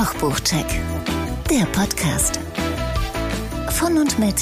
[0.00, 0.80] Kochbuchcheck,
[1.50, 2.40] der Podcast.
[3.68, 4.34] Von und mit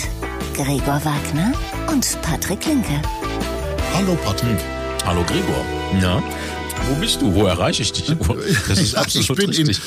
[0.55, 1.53] Gregor Wagner
[1.91, 3.03] und Patrick Linke.
[3.93, 4.57] Hallo Patrick.
[5.05, 5.65] Hallo Gregor.
[6.01, 6.23] Ja.
[6.89, 7.35] Wo bist du?
[7.35, 8.07] Wo erreiche ich dich?
[8.69, 9.81] Das ist absolut ich bin, richtig.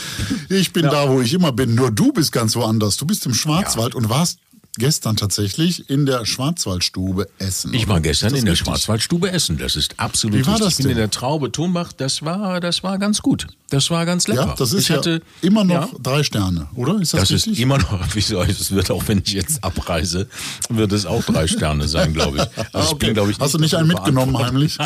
[0.49, 1.73] In, ich bin da, wo ich immer bin.
[1.73, 2.97] Nur du bist ganz woanders.
[2.97, 3.97] Du bist im Schwarzwald Ja.
[3.97, 4.39] und warst
[4.77, 7.73] gestern tatsächlich in der Schwarzwaldstube essen.
[7.73, 8.67] Ich war gestern Ist in der richtig?
[8.67, 9.57] Schwarzwaldstube essen.
[9.57, 10.65] Das ist absolut Wie war richtig.
[10.65, 10.97] das Ich bin in denn?
[10.97, 11.91] der Traube Tumbach.
[11.93, 13.47] Das war, das war ganz gut.
[13.69, 14.47] Das war ganz lecker.
[14.47, 16.99] Ja, das ist ich ja hatte, immer noch Ja, drei Sterne, oder?
[17.01, 17.61] Ist das, das ist richtig?
[17.61, 20.27] immer noch, wieso, es wird auch, wenn ich jetzt abreise,
[20.69, 22.43] wird es auch drei Sterne sein, glaube ich.
[22.73, 24.77] Also Ah, ich bin, glaube ich, Hast du nicht einen mitgenommen heimlich?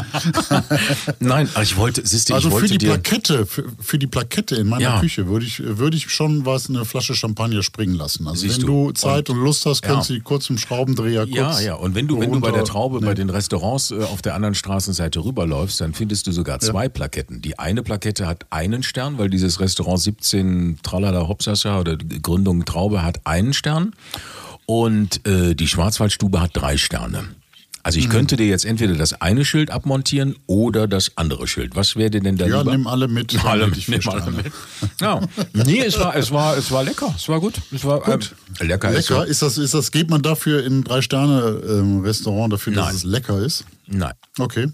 [1.20, 3.98] Nein, aber ich wollte, siehst du, Also ich für wollte die dir, Plakette, für, für
[3.98, 5.00] die Plakette in meiner Ja.
[5.00, 8.28] Küche würde ich, würde ich schon was eine Flasche Champagner springen lassen.
[8.28, 8.88] Also Siehst wenn du.
[8.88, 10.16] du Zeit und, Lust hast, kannst Ja.
[10.18, 11.74] du kurz im Schraubendreher kurz Ja, ja.
[11.76, 13.06] Und wenn du, wenn du bei der Traube Nee.
[13.06, 17.42] bei den Restaurants äh, auf der anderen Straßenseite rüberläufst, dann findest du sogar zwei Plaketten.
[17.42, 23.04] Die eine Plakette hat einen Stern, weil dieses Restaurant 17 Tralala Hopsasa oder Gründung Traube
[23.04, 23.94] hat einen Stern.
[24.66, 27.26] Und äh, die Schwarzwaldstube hat drei Sterne.
[27.86, 28.04] Also Mhm.
[28.06, 31.76] ich könnte dir jetzt entweder das eine Schild abmontieren oder das andere Schild.
[31.76, 32.72] Was wäre dir denn da Ja, lieber?
[32.72, 33.46] nimm alle mit.
[33.46, 34.52] Alle, nimm alle mit.
[35.00, 35.22] Ja.
[35.54, 37.14] Nee, es war, es war, es war lecker.
[37.16, 37.62] Es war gut.
[37.72, 38.34] Es war Gut.
[38.60, 38.90] Ähm, lecker.
[38.92, 42.96] ist Lecker, ist das, ist das, geht man dafür in ein Drei-Sterne-Restaurant dafür, dass Nein.
[42.96, 43.66] es lecker ist?
[43.86, 44.14] Nein.
[44.40, 44.68] Okay.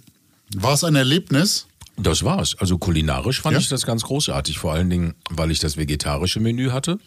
[0.55, 1.65] War es ein Erlebnis?
[1.97, 2.55] Das war's.
[2.59, 3.59] Also kulinarisch fand Ja?
[3.59, 4.57] ich das ganz großartig.
[4.57, 6.97] Vor allen Dingen, weil ich das vegetarische Menü hatte.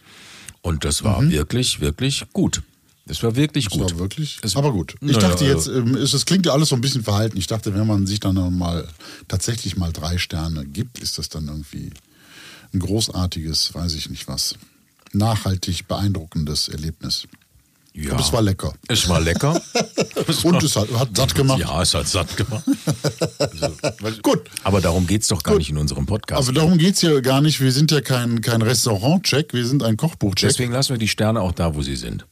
[0.61, 2.61] Und das war wirklich, wirklich gut.
[3.07, 3.93] Das war wirklich gut.
[3.93, 4.39] war wirklich.
[4.43, 4.95] Es- aber gut.
[4.95, 7.37] Ich Naja, dachte jetzt, ähm, es, es klingt ja alles so ein bisschen verhalten.
[7.37, 8.89] Ich dachte, wenn man sich dann mal
[9.29, 11.91] tatsächlich mal drei Sterne gibt, ist das dann irgendwie
[12.73, 14.55] ein großartiges, weiß ich nicht was,
[15.13, 17.27] nachhaltig beeindruckendes Erlebnis.
[17.93, 18.13] ja.
[18.13, 18.73] Aber es war lecker.
[18.89, 19.61] Es war lecker.
[20.27, 21.61] Es Und es hat, hat satt gemacht.
[21.61, 22.65] Ja, es hat satt gemacht.
[23.39, 23.69] Also,
[24.23, 24.45] Gut.
[24.65, 25.59] aber darum geht's doch gar Gut.
[25.61, 26.39] nicht in unserem Podcast.
[26.39, 27.61] Also darum geht es ja gar nicht.
[27.61, 30.49] Wir sind ja kein, kein Restaurant-Check, wir sind ein Kochbuch-Check.
[30.49, 32.27] Deswegen lassen wir die Sterne auch da, wo sie sind.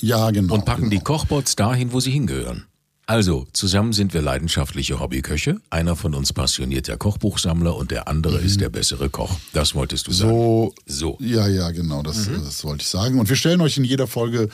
[0.00, 0.54] Ja, genau.
[0.54, 1.04] Und packen die genau.
[1.04, 2.66] Kochbots dahin, wo sie hingehören.
[3.06, 5.60] Also, zusammen sind wir leidenschaftliche Hobbyköche.
[5.70, 9.36] Einer von uns passionierter Kochbuchsammler und der andere ist der bessere Koch.
[9.52, 10.32] Das wolltest du sagen.
[10.32, 10.36] Mhm.
[10.36, 11.18] So, So.
[11.20, 13.18] Ja, ja, genau, das, das wollte ich sagen.
[13.18, 14.48] Und wir stellen euch in jeder Folge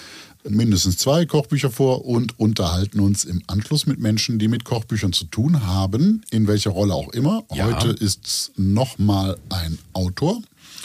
[0.49, 5.27] mindestens zwei Kochbücher vor und unterhalten uns im Anschluss mit Menschen, die mit Kochbüchern zu
[5.27, 7.45] tun haben, in welcher Rolle auch immer.
[7.55, 7.67] Ja.
[7.67, 10.41] Heute ist es nochmal ein Autor.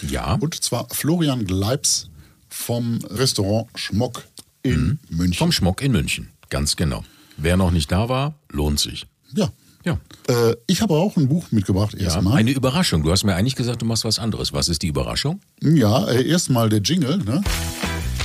[0.09, 0.33] Ja.
[0.35, 2.09] Und zwar Florian Gleibs
[2.49, 4.23] vom Restaurant Schmock
[4.63, 5.33] in München.
[5.37, 7.03] Vom Schmock in München, ganz genau.
[7.37, 9.05] Wer noch nicht da war, lohnt sich.
[9.35, 9.51] ja.
[9.85, 9.99] Ja.
[10.29, 12.05] Äh, ich habe auch ein Buch mitgebracht ja.
[12.05, 12.37] erstmal.
[12.37, 13.03] Eine Überraschung.
[13.03, 14.53] Du hast mir eigentlich gesagt, du machst was anderes.
[14.53, 15.41] Was ist die Überraschung?
[15.61, 17.17] Ja, äh, erstmal der Jingle.
[17.17, 17.43] Ne?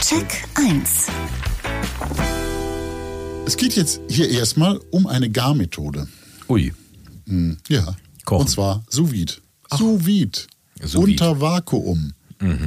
[0.01, 1.09] Check 1.
[3.45, 6.07] Es geht jetzt hier erstmal um eine Garmethode.
[6.49, 6.73] Ui.
[7.69, 7.97] Ja.
[8.25, 8.43] Kochen.
[8.43, 9.33] Und zwar sous vide.
[9.77, 10.39] Sous vide.
[10.81, 11.25] Sous vide.
[11.25, 12.13] Unter Vakuum.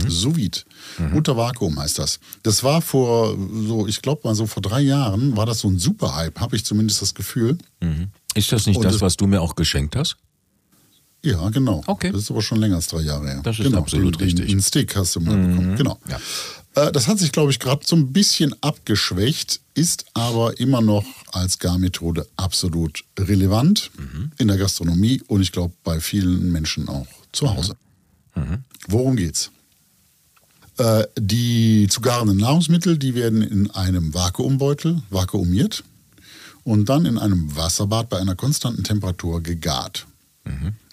[0.07, 0.59] Sous vide.
[1.13, 2.19] Unter Vakuum heißt das.
[2.43, 3.37] Das war vor
[3.67, 6.65] so, ich glaube mal so vor drei Jahren, war das so ein Super-Hype, habe ich
[6.65, 7.57] zumindest das Gefühl.
[8.35, 10.17] Ist das nicht Und das, was du mir auch geschenkt hast?
[11.23, 11.83] Ja, genau.
[11.85, 12.11] Okay.
[12.11, 13.41] Das ist aber schon länger als drei Jahre her.
[13.43, 13.77] Das ist genau.
[13.79, 14.45] absolut den, richtig.
[14.45, 14.49] Mhm.
[14.49, 15.75] Den Stick hast du mal bekommen.
[15.75, 15.99] Genau.
[16.09, 16.19] Ja.
[16.87, 21.05] Äh, Das hat sich, glaube ich, gerade so ein bisschen abgeschwächt, ist aber immer noch
[21.31, 24.31] als Garmethode absolut relevant Mhm.
[24.39, 27.75] in der Gastronomie und ich glaube bei vielen Menschen auch zu Hause.
[28.35, 28.63] Mhm.
[28.87, 29.51] Worum geht's?
[30.81, 35.83] Äh, Die zu garenden Nahrungsmittel, die werden in einem Vakuumbeutel vakuumiert
[36.63, 40.07] und dann in einem Wasserbad bei einer konstanten Temperatur gegart.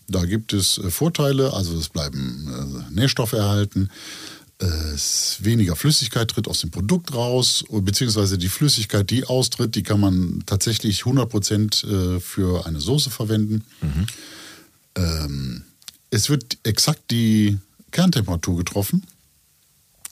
[0.08, 3.90] Da gibt es äh, Vorteile, also es bleiben äh, Nährstoffe erhalten,
[4.58, 10.00] es weniger Flüssigkeit tritt aus dem Produkt raus, beziehungsweise die Flüssigkeit, die austritt, die kann
[10.00, 13.62] man tatsächlich 100% äh, für eine Soße verwenden.
[14.96, 15.62] Ähm,
[16.10, 17.58] es wird exakt die
[17.92, 19.04] Kerntemperatur getroffen,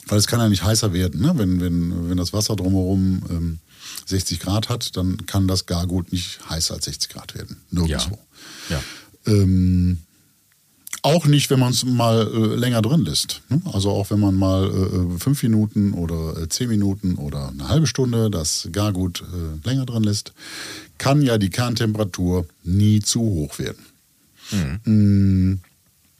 [0.06, 1.20] weil es kann ja nicht heißer werden.
[1.20, 1.32] Ne?
[1.36, 3.58] Wenn, wenn, wenn das Wasser drumherum ähm,
[4.06, 7.56] 60 Grad hat, dann kann das Gargut nicht heißer als 60 Grad werden.
[7.70, 8.18] Nirgendwo.
[8.68, 8.80] Ja.
[9.26, 9.98] Ähm,
[11.02, 13.42] auch nicht, wenn man es mal äh, länger drin lässt.
[13.48, 13.60] Ne?
[13.72, 17.86] Also auch wenn man mal äh, fünf Minuten oder äh, zehn Minuten oder eine halbe
[17.86, 20.32] Stunde das Gargut äh, länger drin lässt,
[20.98, 23.84] kann ja die Kerntemperatur nie zu hoch werden.
[24.84, 25.60] Mm,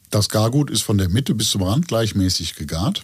[0.09, 3.03] Das Gargut ist von der Mitte bis zum Rand gleichmäßig gegart.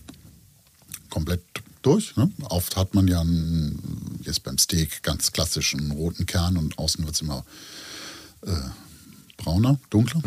[1.13, 1.43] Komplett
[1.83, 2.15] durch.
[2.15, 2.31] Ne?
[2.49, 7.13] Oft hat man ja einen, jetzt beim Steak ganz klassischen roten Kern und außen wird
[7.13, 7.45] es immer
[8.41, 8.51] äh,
[9.37, 10.21] brauner, dunkler.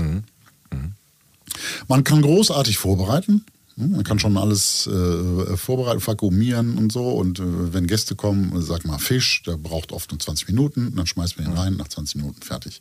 [1.89, 3.45] Man kann großartig vorbereiten.
[3.77, 7.09] Hm, Man kann schon alles äh, vorbereiten, vakuumieren und so.
[7.09, 11.09] Und äh, wenn Gäste kommen, sag mal Fisch, der braucht oft nur 20 Minuten, dann
[11.09, 12.81] schmeißt man ihn rein, nach 20 Minuten fertig.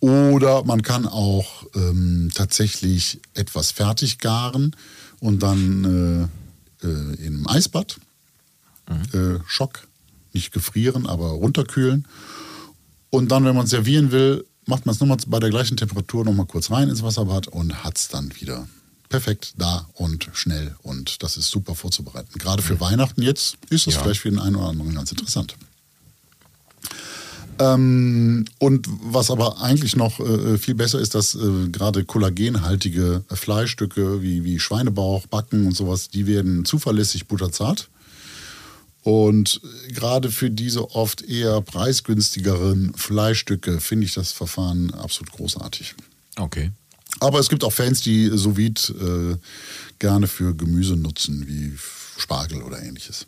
[0.00, 4.76] Oder man kann auch ähm, tatsächlich etwas fertig garen
[5.18, 6.28] und dann
[6.82, 6.86] äh,
[7.24, 7.98] im Eisbad.
[9.12, 9.86] Äh, Schock,
[10.32, 12.06] nicht gefrieren, aber runterkühlen.
[13.10, 16.46] Und dann, wenn man servieren will, macht man es nochmal bei der gleichen Temperatur nochmal
[16.46, 18.68] kurz rein ins Wasserbad und hat es dann wieder
[19.08, 20.74] perfekt da und schnell.
[20.82, 22.38] Und das ist super vorzubereiten.
[22.38, 24.02] Gerade für Weihnachten jetzt ist es Ja.
[24.02, 25.54] vielleicht für den einen oder anderen ganz interessant.
[27.58, 34.22] Ähm, und was aber eigentlich noch äh, viel besser ist, dass äh, gerade kollagenhaltige Fleischstücke
[34.22, 37.88] wie, wie Schweinebauch, Backen und sowas, die werden zuverlässig butterzart.
[39.04, 45.94] Und gerade für diese oft eher preisgünstigeren Fleischstücke finde ich das Verfahren absolut großartig.
[46.36, 46.70] Okay.
[47.20, 48.58] Aber es gibt auch Fans, die sous
[48.90, 49.36] äh,
[49.98, 51.76] gerne für Gemüse nutzen, wie
[52.16, 53.26] Spargel oder ähnliches.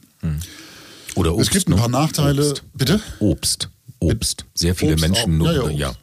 [1.14, 1.48] Oder Obst.
[1.48, 1.76] Es gibt ein ne?
[1.76, 2.50] paar Nachteile.
[2.50, 2.62] Obst.
[2.74, 3.00] Bitte?
[3.18, 3.68] Obst.
[4.04, 4.44] Obst.
[4.54, 5.46] Sehr viele Obst Menschen auch.
[5.46, 5.76] Ja, nutzen.
[5.76, 5.94] ja, Ja.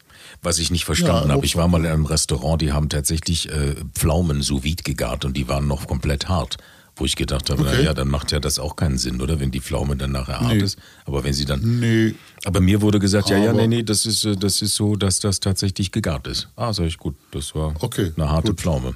[0.44, 3.48] Was ich nicht verstanden Ja, habe, ich war mal in einem Restaurant, die haben tatsächlich
[3.50, 6.58] äh, Pflaumen sous vide gegart und die waren noch komplett hart.
[6.96, 7.78] Wo ich gedacht habe, Okay.
[7.78, 9.40] naja, dann macht ja das auch keinen Sinn, oder?
[9.40, 10.64] Wenn die Pflaume dann nachher hart Nee.
[10.64, 10.78] ist.
[11.06, 11.80] Aber wenn sie dann.
[11.80, 14.96] Nee, Aber mir wurde gesagt, ja, ja, nee, nee, das ist, äh, das ist so,
[14.96, 16.50] dass das tatsächlich gegart ist.
[16.56, 18.60] Ah, sag ich, gut, das war Okay, eine harte gut.
[18.62, 18.96] Pflaume.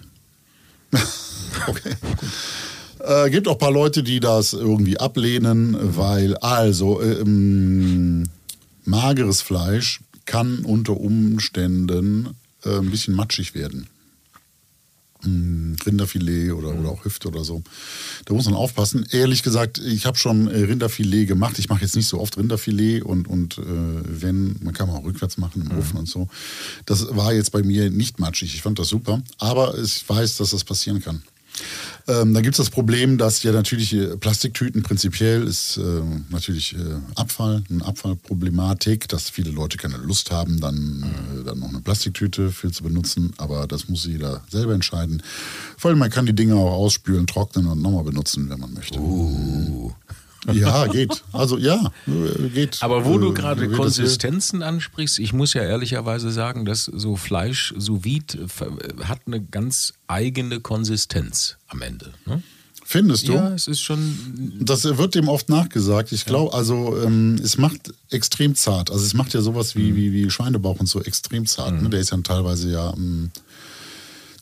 [1.67, 1.95] Okay.
[2.99, 8.23] Äh, gibt auch ein paar Leute, die das irgendwie ablehnen, weil also ähm,
[8.85, 12.29] mageres Fleisch kann unter Umständen
[12.63, 13.87] äh, ein bisschen matschig werden.
[15.25, 17.63] Hm, Rinderfilet oder, oder auch Hüfte oder so.
[18.25, 19.05] Da muss man aufpassen.
[19.11, 21.57] Ehrlich gesagt, ich habe schon äh, Rinderfilet gemacht.
[21.59, 25.05] Ich mache jetzt nicht so oft Rinderfilet und, und äh, wenn, man kann man auch
[25.05, 26.27] rückwärts machen im Ofen und so.
[26.85, 28.53] Das war jetzt bei mir nicht matschig.
[28.53, 29.21] Ich fand das super.
[29.37, 31.23] Aber ich weiß, dass das passieren kann.
[32.07, 35.81] Ähm, da gibt es das Problem, dass ja natürlich äh, Plastiktüten prinzipiell ist äh,
[36.29, 36.79] natürlich äh,
[37.15, 42.51] Abfall, eine Abfallproblematik, dass viele Leute keine Lust haben, dann, äh, dann noch eine Plastiktüte
[42.51, 45.23] für zu benutzen, aber das muss jeder selber entscheiden.
[45.77, 48.99] Vor allem man kann die Dinge auch ausspülen, trocknen und nochmal benutzen, wenn man möchte.
[50.53, 51.23] Ja, geht.
[51.31, 51.91] Also ja,
[52.53, 52.77] geht.
[52.81, 53.77] Aber wo du Äh, gerade das will.
[53.77, 58.47] Konsistenzen ansprichst, ich muss ja ehrlicherweise sagen, dass so Fleisch sous vide
[59.03, 62.11] hat eine ganz eigene Konsistenz am Ende.
[62.25, 62.43] Ne?
[62.87, 63.33] Findest du?
[63.33, 64.59] Ja, es ist schon.
[64.61, 66.11] Das wird dem oft nachgesagt.
[66.11, 68.91] Ich glaube, also ähm, es macht extrem zart.
[68.91, 69.79] Also es macht ja sowas Mhm.
[69.79, 71.81] wie, wie, wie Schweinebauch und so extrem zart.
[71.81, 71.89] Ne?
[71.89, 73.31] Der ist ja teilweise ja ähm,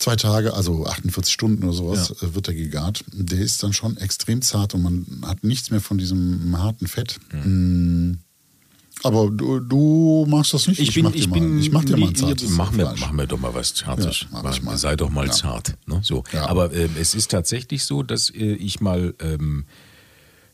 [0.04, 3.04] zwei Tage, also 48 Stunden oder sowas, äh, wird er gegart.
[3.14, 7.20] Der ist dann schon extrem zart und man hat nichts mehr von diesem harten Fett.
[7.32, 8.14] Mm.
[9.04, 10.80] Aber du, du machst das nicht.
[10.80, 12.86] Ich bin, mach dir ich mal, bin, ich mach dir mal ein zartes mach mir,
[12.86, 13.02] Fleisch.
[13.02, 14.28] mach mir doch mal was Zartes.
[14.32, 14.78] Ja, mach ich mal.
[14.78, 15.32] Sei doch mal Ja.
[15.32, 15.76] zart.
[15.88, 16.00] Ne?
[16.04, 16.24] So.
[16.32, 16.48] Ja.
[16.48, 19.66] Aber äh, es ist tatsächlich so, dass äh, ich mal, ähm,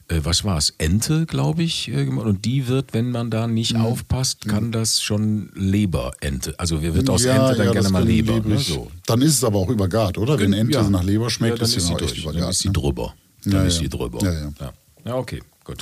[0.09, 2.25] äh, was war es, Ente, glaube ich, äh, gemacht.
[2.25, 3.81] und die wird, wenn man da nicht Mhm.
[3.81, 6.53] aufpasst, kann das schon Leberente.
[6.57, 8.39] Also wir wird aus Ja, Ente dann ja, gerne mal kann Leber.
[8.41, 8.57] Ne?
[8.57, 8.89] So.
[9.06, 10.39] Dann ist es aber auch übergart, oder?
[10.39, 10.89] Wenn Ente Ja.
[10.89, 12.17] nach Leber schmeckt, ist ist sie durch.
[12.17, 12.44] übergart.
[12.44, 12.73] Dann ist sie ne?
[12.73, 13.13] drüber.
[13.45, 14.19] Dann Ja, ist sie drüber.
[14.23, 14.51] Ja, ja.
[14.59, 14.73] ja.
[15.06, 15.77] Ja, okay, gut.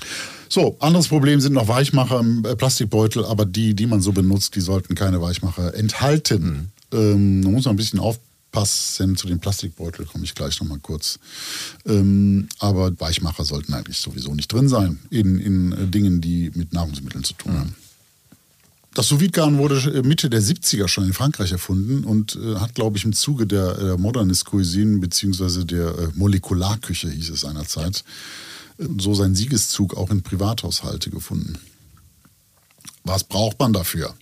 [0.47, 4.56] So, anderes Problem sind noch Weichmacher im äh, Plastikbeutel, aber die, die man so benutzt,
[4.56, 6.71] die sollten keine Weichmacher enthalten.
[6.94, 8.24] Ähm, da muss man ein bisschen aufpassen.
[8.65, 11.19] Zu den Plastikbeutel komme ich gleich nochmal kurz.
[11.86, 16.74] Ähm, aber Weichmacher sollten eigentlich sowieso nicht drin sein in, in äh, Dingen, die mit
[16.74, 17.75] Nahrungsmitteln zu tun haben.
[18.98, 22.98] Das sous wurde äh, Mitte der 70er schon in Frankreich erfunden und äh, hat, glaube
[22.98, 28.03] ich, im Zuge der äh, Modernist Cuisine beziehungsweise der äh, Molekularküche, hieß es seinerzeit,
[28.79, 31.60] äh, so seinen Siegeszug auch in Privathaushalte gefunden.
[33.03, 34.15] Was braucht man dafür?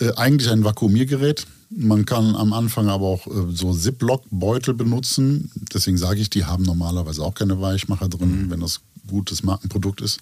[0.00, 1.46] Äh, eigentlich ein Vakuumiergerät.
[1.70, 5.50] Man kann am Anfang aber auch äh, so Ziploc-Beutel benutzen.
[5.72, 10.20] Deswegen sage ich, die haben normalerweise auch keine Weichmacher drin, wenn das gutes Markenprodukt ist.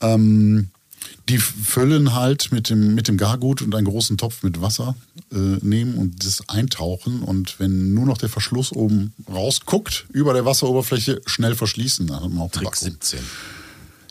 [0.00, 0.70] Ähm,
[1.28, 4.94] die füllen halt mit dem, mit dem Gargut und einen großen Topf mit Wasser
[5.32, 7.22] äh, nehmen und das eintauchen.
[7.22, 12.06] Und wenn nur noch der Verschluss oben rausguckt, über der Wasseroberfläche, schnell verschließen.
[12.06, 12.90] Dann hat man auch Trick Vakuum.
[12.92, 13.18] 17.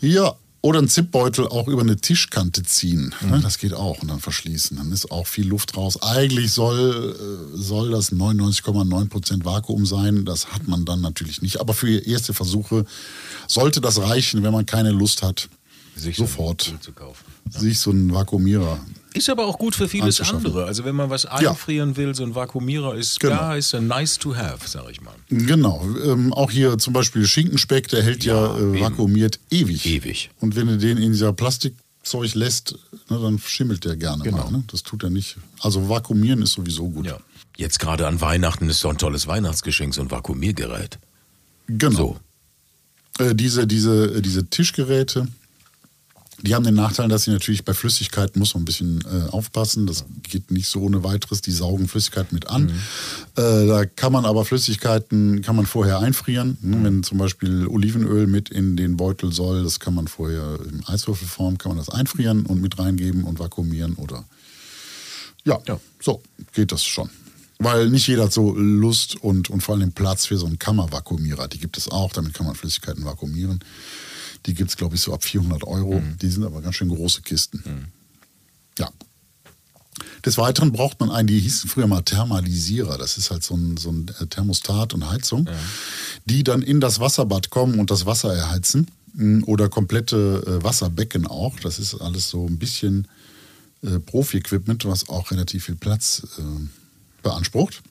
[0.02, 0.36] Ja,
[0.66, 3.14] oder einen Zipbeutel auch über eine Tischkante ziehen.
[3.22, 3.44] Mhm.
[3.44, 4.78] Das geht auch und dann verschließen.
[4.78, 6.02] Dann ist auch viel Luft raus.
[6.02, 7.16] Eigentlich soll,
[7.54, 10.26] äh, soll das 99,9% Vakuum sein.
[10.26, 11.60] Das hat man dann natürlich nicht.
[11.60, 12.86] Aber für erste Versuche
[13.48, 15.50] sollte das reichen, wenn man keine Lust hat,
[15.96, 17.24] Sich so sofort ein zu kaufen.
[17.52, 18.80] sich so einen Vakuumierer.
[19.16, 20.66] Ist aber auch gut für vieles andere.
[20.66, 23.36] Also wenn man was einfrieren will, so ein Vakuumierer ist Genau.
[23.36, 25.16] da, ist ein nice to have, sag ich mal.
[25.30, 25.86] Genau.
[26.04, 29.86] Ähm, auch hier zum Beispiel Schinkenspeck, der hält ja, Ja, äh, vakuumiert ewig.
[29.86, 30.30] Ewig.
[30.42, 32.74] Und wenn du den in dieser Plastikzeug lässt,
[33.10, 34.38] ne, dann schimmelt der gerne Genau.
[34.46, 34.52] mal.
[34.52, 34.64] Ne?
[34.72, 35.38] Das tut er nicht.
[35.62, 37.06] Also vakuumieren ist sowieso gut.
[37.08, 37.18] Ja.
[37.58, 41.00] Jetzt gerade an Weihnachten ist so ein tolles Weihnachtsgeschenk, so ein Vakuumiergerät.
[41.68, 42.20] Genau.
[43.18, 43.24] So.
[43.26, 45.28] Äh, diese, diese, äh, diese Tischgeräte,
[46.46, 49.88] Die haben den Nachteil, dass sie natürlich bei Flüssigkeiten muss man ein bisschen äh, aufpassen.
[49.88, 51.42] Das geht nicht so ohne weiteres.
[51.42, 52.70] Die saugen Flüssigkeit mit an.
[53.36, 56.58] Äh, da kann man aber Flüssigkeiten kann man vorher einfrieren.
[56.62, 56.84] Ne?
[56.84, 61.58] Wenn zum Beispiel Olivenöl mit in den Beutel soll, das kann man vorher in Eiswürfelform
[61.58, 64.24] kann man das einfrieren und mit reingeben und vakuumieren oder
[65.46, 65.80] ja, Ja.
[66.02, 66.22] so
[66.54, 67.10] geht das schon.
[67.58, 71.48] Weil nicht jeder hat so Lust und, und vor allem Platz für so einen Kammervakuumierer.
[71.48, 73.60] Die gibt es auch, damit kann man Flüssigkeiten vakuumieren.
[74.46, 76.02] Die gibt es, glaube ich, so ab 400 Euro.
[76.22, 77.64] Die sind aber ganz schön große Kisten.
[78.78, 78.90] Ja.
[80.26, 82.98] Des Weiteren braucht man einen, die hießen früher mal Thermalisierer.
[82.98, 85.48] Das ist halt so ein, so ein Thermostat und Heizung,
[86.26, 88.88] die dann in das Wasserbad kommen und das Wasser erheizen.
[89.14, 91.60] Mm, Oder komplette äh, Wasserbecken auch.
[91.62, 93.08] Das ist alles so ein bisschen
[93.84, 96.42] äh, Profi-Equipment, was auch relativ viel Platz äh,
[97.24, 97.82] beansprucht.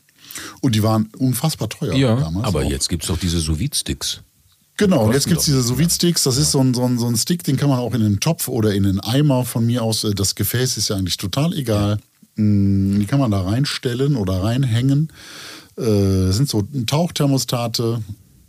[0.61, 2.47] Und die waren unfassbar teuer Ja, damals.
[2.47, 2.71] aber auch.
[2.71, 4.21] jetzt gibt es doch diese sous sticks
[4.77, 7.07] Genau, und jetzt gibt es diese sous sticks Das ist so ein, so, ein, so
[7.07, 9.83] ein Stick, den kann man auch in den Topf oder in den Eimer von mir
[9.83, 10.03] aus.
[10.05, 11.99] äh, Das Gefäß ist ja eigentlich total egal.
[12.37, 15.13] Mm, Die kann man da reinstellen oder reinhängen.
[15.77, 18.03] Äh, Das sind so Tauchthermostate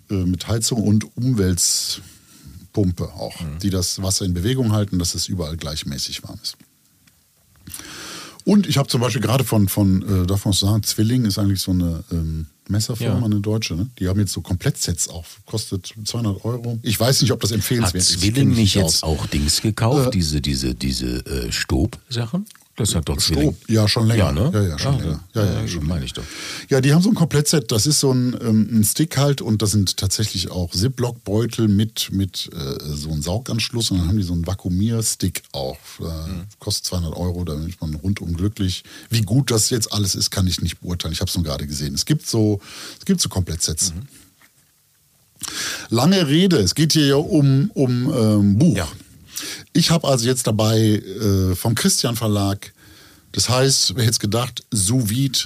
[0.09, 5.57] äh, mit Heizung und Umweltpumpe auch, die das Wasser in Bewegung halten, dass es überall
[5.57, 6.57] gleichmäßig warm ist.
[8.45, 11.61] Und ich habe zum Beispiel gerade von, von äh, darf man sagen, Zwilling ist eigentlich
[11.61, 13.25] so eine ähm, Messerfirma, Ja.
[13.25, 13.75] eine deutsche.
[13.75, 13.89] Ne?
[13.99, 16.79] Die haben jetzt so Komplettsets auch, kostet 200 Euro.
[16.81, 18.15] Ich weiß nicht, ob das Hat empfehlenswert ist.
[18.15, 18.93] Ich kenn Zwilling nicht aus.
[18.95, 22.45] jetzt auch Dings gekauft, diese, diese, diese äh, Stob-Sachen?
[22.77, 23.53] Das hat doch Zwilling.
[23.53, 24.25] Stob, ja, schon länger.
[24.25, 24.51] Ja, ne?
[24.53, 25.23] Ja, ja, schon Ah, länger.
[25.33, 26.23] Ja, ja, ja, schon meine ich doch.
[26.69, 27.71] Ja, die haben so ein Komplettset.
[27.71, 32.09] Das ist so ein, ähm, ein Stick halt und das sind tatsächlich auch Ziploc-Beutel mit,
[32.11, 35.77] mit äh, so einem Sauganschluss und dann haben die so einen Vakuumierstick auch.
[35.99, 36.43] Äh, Mhm.
[36.59, 38.83] Kostet 200 Euro, da ist man rundum glücklich.
[39.09, 41.13] Wie gut das jetzt alles ist, kann ich nicht beurteilen.
[41.13, 41.93] Ich habe es nur gerade gesehen.
[41.93, 42.59] Es gibt so,
[42.99, 43.93] es gibt so Komplettsets.
[43.93, 44.01] Mhm.
[45.89, 48.75] Lange Rede, es geht hier ja um, um ähm, Buch.
[48.77, 48.87] Ja.
[49.73, 52.73] Ich habe also jetzt dabei äh, vom Christian Verlag,
[53.31, 55.39] das heißt, wer jetzt gedacht, sous vide,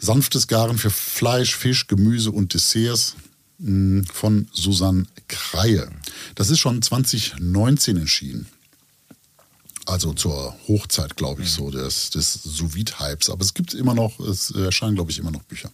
[0.00, 3.14] sanftes Garen für Fleisch, Fisch, Gemüse und Desserts
[3.58, 5.90] mh, von Susanne Kreie.
[6.34, 8.46] Das ist schon 2019 erschienen.
[9.86, 13.94] Also zur Hochzeit, glaube ich, so des, des sous vide hypes Aber es gibt immer
[13.94, 15.70] noch, es erscheinen, glaube ich, immer noch Bücher.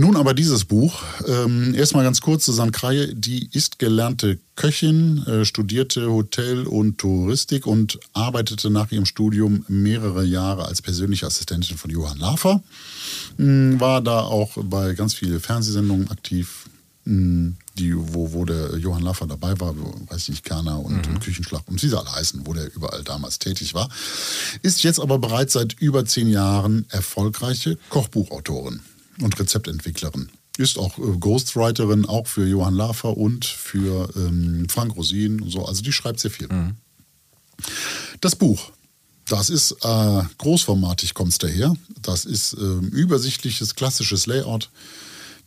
[0.00, 5.44] Nun aber dieses Buch, ähm, erstmal ganz kurz, Susanne Kreie, die ist gelernte Köchin, äh,
[5.44, 11.90] studierte Hotel und Touristik und arbeitete nach ihrem Studium mehrere Jahre als persönliche Assistentin von
[11.90, 12.62] Johann Lafer.
[13.38, 16.66] Mh, war da auch bei ganz vielen Fernsehsendungen aktiv,
[17.04, 19.74] mh, die, wo, wo der Johann Lafer dabei war,
[20.10, 23.40] weiß ich nicht, Kerner und, und Küchenschlag und sie alle heißen, wo der überall damals
[23.40, 23.88] tätig war.
[24.62, 28.80] Ist jetzt aber bereits seit über zehn Jahren erfolgreiche Kochbuchautorin
[29.22, 30.30] und Rezeptentwicklerin.
[30.58, 35.64] Ist auch äh, Ghostwriterin, auch für Johann Lafer und für ähm, Frank Rosin und so.
[35.64, 36.48] Also die schreibt sehr viel.
[38.20, 38.72] Das Buch,
[39.28, 41.74] das ist äh, großformatig, kommt es daher.
[42.02, 44.70] Das ist ähm, übersichtliches, klassisches Layout.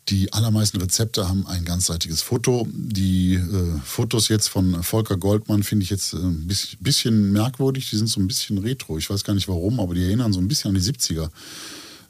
[0.10, 2.68] Die allermeisten Rezepte haben ein ganzseitiges Foto.
[2.72, 7.90] Die äh, Fotos jetzt von Volker Goldmann finde ich jetzt äh, ein bisschen, bisschen merkwürdig.
[7.90, 8.98] Die sind so ein bisschen retro.
[8.98, 11.30] Ich weiß gar nicht warum, aber die erinnern so ein bisschen an die 70er.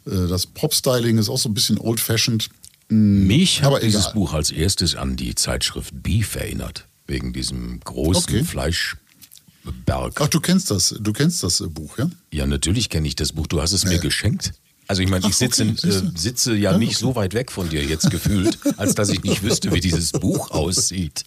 [0.06, 2.50] Äh, das Prop-Styling ist auch so ein bisschen old-fashioned.
[2.90, 4.14] Mich Aber hat dieses egal.
[4.16, 6.88] Buch als erstes an die Zeitschrift Beef erinnert.
[7.08, 8.44] Wegen diesem großen Okay.
[8.44, 10.20] Fleischberg.
[10.22, 12.10] Ach, du kennst das, du kennst das äh, Buch, ja?
[12.32, 13.48] Ja, natürlich kenne ich das Buch.
[13.48, 14.54] Du hast es mir geschenkt.
[14.88, 17.82] Also ich meine, ich sitze, okay, äh, sitze ja nicht so weit weg von dir
[17.84, 21.24] jetzt gefühlt, als dass ich nicht wüsste, wie dieses Buch aussieht.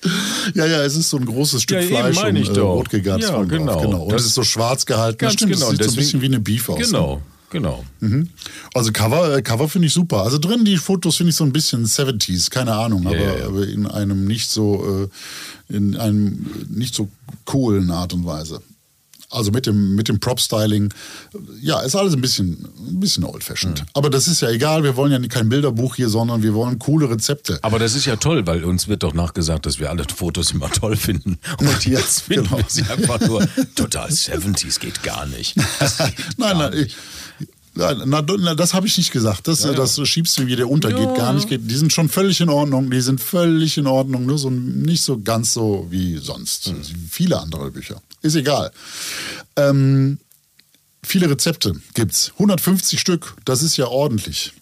[0.54, 2.90] Ja, ja, es ist so ein großes Stück Ja, Fleisch meine ich und äh, rot
[2.90, 3.80] gegart Ja, genau.
[3.80, 4.02] genau.
[4.02, 5.24] Und Das- es ist so schwarz gehalten.
[5.24, 6.78] Das stimmt, Das sieht so ein bisschen wie eine Beef aus.
[6.78, 6.84] ne?
[6.84, 7.84] Genau, genau.
[8.00, 8.28] Mhm.
[8.74, 10.22] Also Cover, äh, Cover finde ich super.
[10.22, 13.46] Also drin die Fotos finde ich so ein bisschen 70s, keine Ahnung, aber, ja, ja.
[13.46, 15.08] aber in einem nicht so
[15.70, 17.08] äh, in einem nicht so
[17.44, 18.60] coolen Art und Weise.
[19.34, 20.92] Also mit dem, mit dem Prop-Styling,
[21.60, 23.80] ja, ist alles ein bisschen, ein bisschen old-fashioned.
[23.80, 23.86] Mhm.
[23.94, 27.10] Aber das ist ja egal, wir wollen ja kein Bilderbuch hier, sondern wir wollen coole
[27.10, 27.58] Rezepte.
[27.62, 30.70] Aber das ist ja toll, weil uns wird doch nachgesagt, dass wir alle Fotos immer
[30.70, 31.38] toll finden.
[31.58, 32.58] Und jetzt finden genau.
[32.58, 35.54] wir sie einfach nur total 70s, geht gar nicht.
[35.54, 35.64] Geht
[36.38, 36.86] Nein, gar nein, nicht.
[36.86, 36.96] ich,
[37.40, 39.48] nein, na, na, das habe ich nicht gesagt.
[39.48, 41.50] Das, äh, das schiebst du, wie der untergeht, Ja, gar nicht.
[41.50, 41.56] ja.
[41.56, 41.70] Geht.
[41.70, 42.90] Die sind schon völlig in Ordnung.
[42.90, 44.26] Die sind völlig in Ordnung.
[44.26, 46.66] Nur so nicht so ganz so wie sonst.
[46.66, 46.76] Hm.
[47.10, 48.00] Viele andere Bücher.
[48.22, 48.70] Ist egal.
[49.56, 50.18] Ähm,
[51.02, 52.30] viele Rezepte gibt's.
[52.34, 53.34] 150 Stück.
[53.44, 54.52] Das ist ja ordentlich.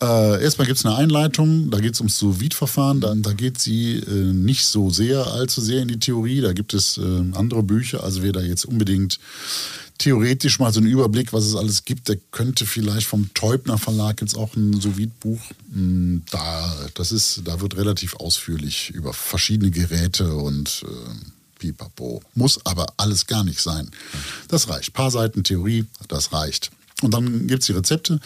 [0.00, 3.96] Äh, erstmal gibt es eine Einleitung, da geht es ums Sous-Vide-Verfahren, da, da geht sie
[3.96, 7.02] äh, nicht so sehr, allzu sehr in die Theorie, da gibt es äh,
[7.34, 9.18] andere Bücher, also wer da jetzt unbedingt
[10.00, 14.22] theoretisch mal so einen Überblick, was es alles gibt, der könnte vielleicht vom Teubner Verlag
[14.22, 15.40] es auch ein Sous-Vide-Buch,
[15.72, 22.22] Hm, da, das ist, da wird relativ ausführlich über verschiedene Geräte und äh, Pipapo.
[22.34, 23.90] Muss aber alles gar nicht sein.
[24.48, 24.92] Das reicht.
[24.94, 26.70] Paar Seiten Theorie, das reicht.
[27.02, 28.20] Und dann gibt es die Rezepte,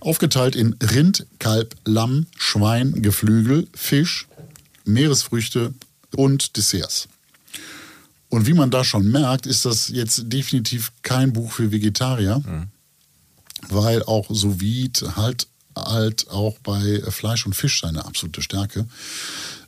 [0.00, 4.28] aufgeteilt in Rind, Kalb, Lamm, Schwein, Geflügel, Fisch,
[4.84, 5.74] Meeresfrüchte
[6.14, 7.08] und Desserts.
[8.36, 12.42] Und wie man da schon merkt, ist das jetzt definitiv kein Buch für Vegetarier,
[13.70, 18.86] weil auch sous vide halt, halt auch bei Fleisch und Fisch seine absolute Stärke.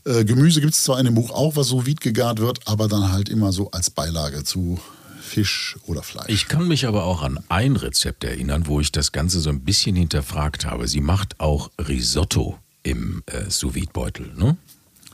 [0.04, 2.88] Äh, Gemüse gibt es zwar in dem Buch auch, was sous vide gegart wird, aber
[2.88, 4.78] dann halt immer so als Beilage zu
[5.18, 6.28] Fisch oder Fleisch.
[6.28, 9.60] Ich kann mich aber auch an ein Rezept erinnern, wo ich das Ganze so ein
[9.60, 10.88] bisschen hinterfragt habe.
[10.88, 14.58] Sie macht auch Risotto im äh, sous beutel ne?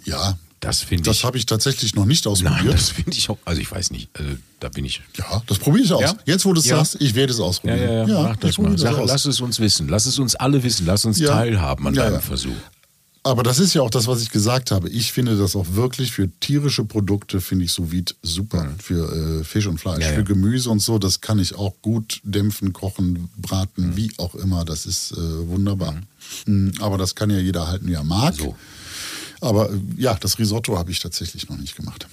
[0.05, 1.25] ja, Das finde das ich.
[1.25, 2.75] habe ich tatsächlich noch nicht Nein, ausprobiert.
[2.75, 3.39] das finde ich auch.
[3.45, 4.09] Also ich weiß nicht.
[4.15, 4.31] Also
[4.61, 5.01] da bin ich.
[5.17, 6.01] ja, das probiere ich aus.
[6.03, 6.15] Ja?
[6.25, 6.77] Jetzt, wo du es Ja.
[6.77, 7.81] sagst, ich werde es Ja, ausprobieren.
[7.81, 8.23] ja, ja.
[8.23, 8.77] Mach ich das mal.
[8.79, 9.09] Sag, aus.
[9.09, 9.89] lass es uns wissen.
[9.89, 10.87] Lass es uns alle wissen.
[10.87, 11.29] Lass uns Ja.
[11.29, 12.21] teilhaben an Ja, deinem ja.
[12.21, 12.53] Versuch.
[13.27, 14.91] Aber das ist ja auch das, was ich gesagt habe.
[14.91, 17.89] Ich finde das auch wirklich für tierische Produkte, finde ich sous
[18.21, 18.69] super.
[18.79, 19.97] Für äh, Fisch und Fleisch.
[19.97, 20.03] Mhm.
[20.03, 20.15] Ja, ja.
[20.17, 23.97] Für Gemüse und so, das kann ich auch gut dämpfen, kochen, braten, Mhm.
[23.97, 24.67] wie auch immer.
[24.67, 25.17] Das ist äh,
[25.49, 25.95] wunderbar.
[26.45, 28.35] Mm, Aber das kann ja jeder halten, wie er mag.
[28.35, 28.57] So.
[29.45, 32.07] Aber äh, ja, das Risotto habe ich tatsächlich noch nicht gemacht.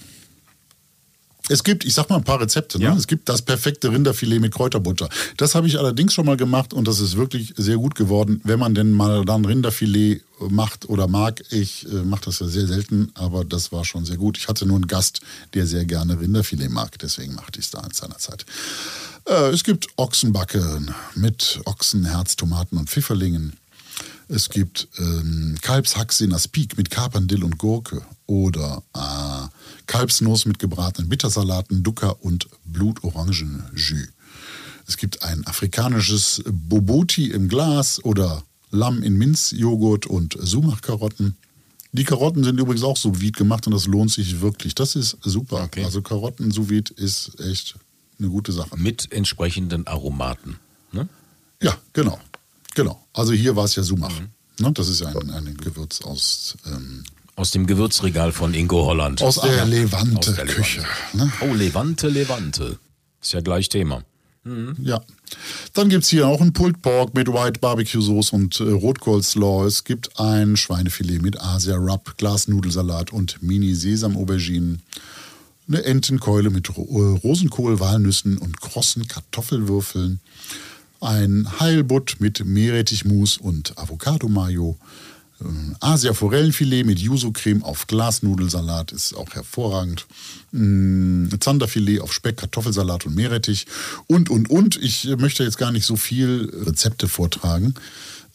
[1.48, 2.78] Es gibt, ich sag mal ein paar Rezepte.
[2.78, 2.84] Ne?
[2.84, 2.94] Ja.
[2.94, 5.08] Es gibt das perfekte Rinderfilet mit Kräuterbutter.
[5.36, 8.60] Das habe ich allerdings schon mal gemacht und das ist wirklich sehr gut geworden, wenn
[8.60, 11.42] man denn mal dann Rinderfilet macht oder mag.
[11.50, 14.38] Ich äh, mache das ja sehr selten, aber das war schon sehr gut.
[14.38, 15.20] Ich hatte nur einen Gast,
[15.54, 18.46] der sehr gerne Rinderfilet mag, deswegen machte ich es da in seiner Zeit.
[19.26, 23.54] Äh, es gibt Ochsenbacken mit Ochsenherz, Tomaten und Pfifferlingen.
[24.28, 28.02] Es gibt ähm, Kalbshaxe in Aspik mit Kapern, Dill und Gurke.
[28.26, 29.48] Oder äh,
[29.86, 34.08] Kalbsnuss mit gebratenen Bittersalaten, Dukkha und Blutorangenjus.
[34.86, 41.36] Es gibt ein afrikanisches Boboti im Glas oder Lamm in Minzjoghurt und Sumach-Karotten.
[41.92, 44.74] Die Karotten sind übrigens auch sous vide gemacht und das lohnt sich wirklich.
[44.74, 45.62] Das ist super.
[45.64, 45.84] Okay.
[45.84, 47.74] Also Karotten sous vide ist echt
[48.18, 48.76] eine gute Sache.
[48.78, 50.56] Mit entsprechenden Aromaten.
[50.90, 51.06] Ne?
[51.62, 52.18] Ja, genau.
[52.74, 53.04] Genau.
[53.12, 54.12] Also hier war es ja Sumach.
[54.60, 57.04] Ne, das ist ja ein, ein Gewürz aus, ähm,
[57.36, 59.22] Aus dem Gewürzregal von Ingo Holland.
[59.22, 60.84] aus der Levante-Küche.
[61.14, 61.32] Ne?
[61.40, 62.78] Oh, Levante, Levante.
[63.20, 64.04] Ist ja gleich Thema.
[64.82, 65.00] Ja.
[65.72, 69.64] Dann gibt es hier auch einen Pulled Pork mit White Barbecue Sauce und äh, Rotkohlslaw.
[69.66, 74.82] Es gibt ein Schweinefilet mit Asia Rub, Glasnudelsalat und Mini-Sesam-Auberginen.
[75.68, 80.18] Eine Entenkeule mit Ro äh, Rosenkohl, Walnüssen und krossen Kartoffelwürfeln.
[81.02, 84.78] Ein Heilbutt mit Meerrettichmus und Avocado-Mayo.
[85.40, 90.06] Ähm, Asia-Forellenfilet mit Yuzu-Creme auf Glasnudelsalat ist auch hervorragend.
[90.52, 93.66] Mm, Zanderfilet auf Speck, Kartoffelsalat und Meerrettich.
[94.06, 94.76] Und, und, und.
[94.76, 97.74] Ich möchte jetzt gar nicht so viel Rezepte vortragen.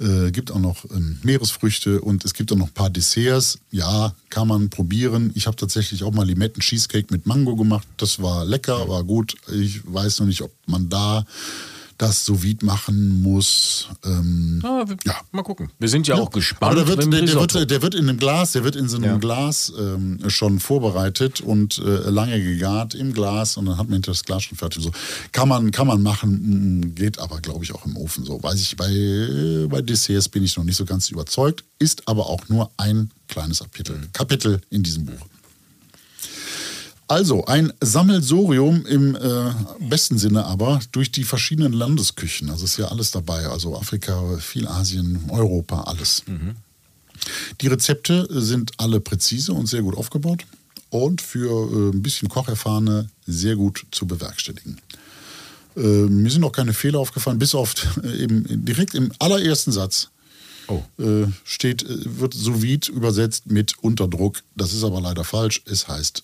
[0.01, 3.59] Äh, gibt auch noch ähm, Meeresfrüchte und es gibt auch noch ein paar Desserts.
[3.71, 5.31] Ja, kann man probieren.
[5.35, 7.87] Ich habe tatsächlich auch mal Limetten-Cheesecake mit Mango gemacht.
[7.95, 9.37] Das war lecker, war gut.
[9.53, 11.25] Ich weiß noch nicht, ob man da
[11.97, 13.89] das so vide machen muss.
[14.05, 15.15] Ähm, Ah, wir, Ja.
[15.31, 15.69] Mal gucken.
[15.79, 16.63] Wir sind ja, auch gespannt.
[16.71, 18.97] aber der wird, der, der, wird, der wird in einem Glas, der wird in so
[18.97, 19.17] einem Ja.
[19.17, 24.11] Glas ähm, schon vorbereitet und äh, lange gegart im Glas und dann hat man hinter
[24.11, 24.83] das Glas schon fertig.
[24.83, 24.91] So
[25.31, 28.25] kann man kann man machen, mm, geht aber glaube ich auch im Ofen.
[28.25, 32.07] So weiß ich bei äh, bei Desserts bin ich noch nicht so ganz überzeugt, ist
[32.07, 35.25] aber auch nur ein kleines Kapitel, Kapitel in diesem Buch.
[37.07, 42.49] Also ein Sammelsorium im äh, besten Sinne aber durch die verschiedenen Landesküchen.
[42.49, 43.47] Also ist ja alles dabei.
[43.47, 46.23] Also Afrika, viel Asien, Europa, alles.
[47.61, 50.45] Die Rezepte sind alle präzise und sehr gut aufgebaut
[50.89, 54.81] und für äh, ein bisschen Kocherfahrene sehr gut zu bewerkstelligen.
[55.77, 60.09] Äh, mir sind auch keine Fehler aufgefallen, bis auf äh, eben direkt im allerersten Satz
[60.69, 60.83] Oh.
[61.01, 64.43] äh, steht, äh, wird sous übersetzt mit unter Druck.
[64.55, 65.61] Das ist aber leider falsch.
[65.65, 66.23] Es heißt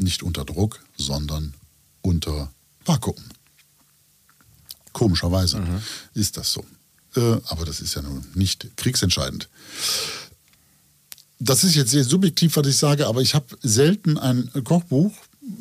[0.00, 1.54] nicht unter Druck, sondern
[2.02, 2.50] unter
[2.84, 3.16] Vakuum.
[4.92, 5.62] Komischerweise
[6.14, 6.64] ist das so.
[7.16, 9.48] Äh, aber das ist ja nun nicht kriegsentscheidend.
[11.38, 15.12] Das ist jetzt sehr subjektiv, was ich sage, aber ich habe selten ein Kochbuch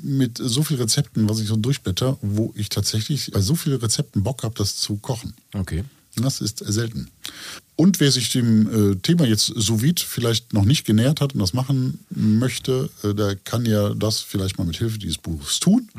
[0.02, 4.23] mit so vielen Rezepten, was ich so durchblätter, wo ich tatsächlich bei so vielen Rezepten
[4.23, 5.34] Bock habe, das zu kochen.
[5.54, 5.84] Okay.
[6.15, 7.10] Das ist selten.
[7.76, 11.39] Und wer sich dem äh, Thema jetzt sous vide vielleicht noch nicht genähert hat und
[11.39, 15.89] das machen möchte, äh, der kann ja das vielleicht mal mit Hilfe dieses Buches tun.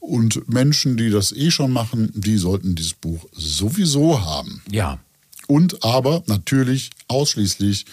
[0.00, 4.62] Und Menschen, die das eh schon machen, die sollten dieses Buch sowieso haben.
[4.70, 4.98] Ja.
[5.46, 7.84] Und aber natürlich ausschließlich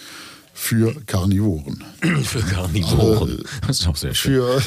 [0.54, 1.84] für Karnivoren.
[2.24, 3.44] Für Karnivoren.
[3.66, 4.32] Das ist auch sehr schön.
[4.32, 4.62] Für,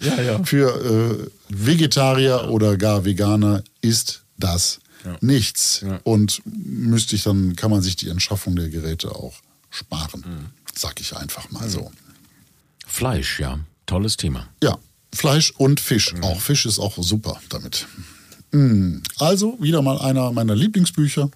[0.06, 0.44] Ja, ja.
[0.44, 4.80] für äh, Vegetarier oder gar Veganer ist das
[5.20, 5.84] nichts.
[6.04, 9.34] Und müsste ich dann, kann man sich die Anschaffung der Geräte auch
[9.70, 10.24] sparen.
[10.26, 10.46] Mhm.
[10.74, 11.90] Sag ich einfach mal so.
[12.86, 13.60] Fleisch, ja.
[13.86, 14.48] Tolles Thema.
[14.62, 14.78] Ja,
[15.12, 16.14] Fleisch und Fisch.
[16.22, 17.86] Auch Fisch ist auch super damit.
[18.52, 21.30] Mm, Also wieder mal einer meiner Lieblingsbücher.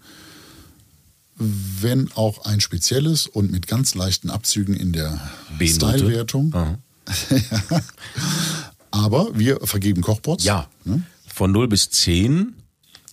[1.36, 5.20] Wenn auch ein spezielles und mit ganz leichten Abzügen in der.
[5.60, 6.78] Style-Wertung.
[8.92, 10.44] Aber wir vergeben Kochbots.
[10.44, 10.68] Ja.
[10.84, 11.02] Ne?
[11.26, 12.54] Von 0 bis 10.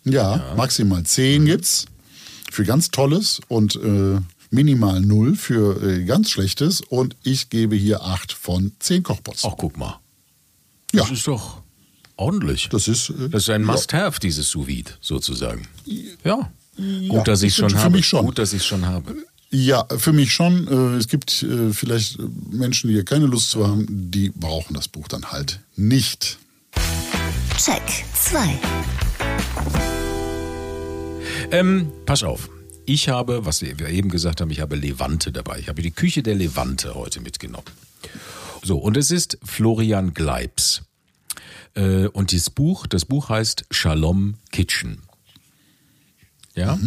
[0.03, 1.85] Ja, maximal 10 gibt's
[2.51, 6.81] für ganz Tolles und äh, minimal 0 für äh, ganz Schlechtes.
[6.81, 9.43] Und ich gebe hier 8 von 10 Kochbots.
[9.45, 9.99] Ach, guck mal.
[10.93, 11.03] Ja.
[11.03, 11.61] Das ist doch
[12.17, 12.67] ordentlich.
[12.69, 13.67] Das ist, äh, Das ist ein ja.
[13.71, 15.67] Must-Have, dieses Sous Vide, sozusagen.
[16.23, 16.49] Ja.
[16.77, 17.95] Ja, Gut, dass ich ist schon für habe.
[17.97, 18.25] mich schon.
[18.25, 19.15] Gut, dass ich schon habe.
[19.51, 20.67] Ja, für mich schon.
[20.67, 24.73] Äh, Es gibt äh, vielleicht äh, Menschen, die hier keine Lust zu haben, die brauchen
[24.73, 26.37] das Buch dann halt nicht.
[27.57, 27.83] Check
[28.15, 28.57] 2.
[31.51, 32.49] Ähm, pass auf.
[32.85, 35.59] Ich habe, was wir eben gesagt haben, ich habe Levante dabei.
[35.59, 37.65] Ich habe die Küche der Levante heute mitgenommen.
[38.63, 40.83] So, und es ist Florian Gleibs.
[41.75, 45.01] Äh, und dieses Buch, das Buch heißt Shalom Kitchen.
[46.55, 46.77] Ja?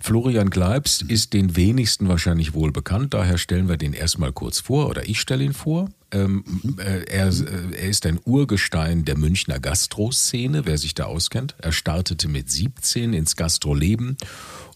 [0.00, 4.88] Florian Gleibs ist den wenigsten wahrscheinlich wohl bekannt, daher stellen wir den erstmal kurz vor
[4.88, 5.88] oder ich stelle ihn vor.
[6.10, 6.44] Ähm,
[6.78, 11.54] äh, er, äh, er ist ein Urgestein der Münchner Gastroszene, wer sich da auskennt.
[11.58, 14.16] Er startete mit 17 ins Gastroleben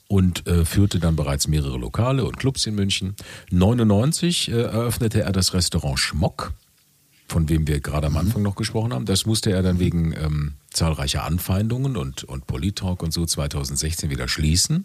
[0.09, 3.17] und äh, führte dann bereits mehrere Lokale und Clubs in München.
[3.51, 6.53] 99 äh, eröffnete er das Restaurant Schmock
[7.29, 9.05] von wem wir gerade am Anfang noch gesprochen haben.
[9.05, 14.29] Das musste er dann wegen ähm, zahlreicher Anfeindungen und, und Polit-Talk und so 2016 wieder
[14.29, 14.85] schließen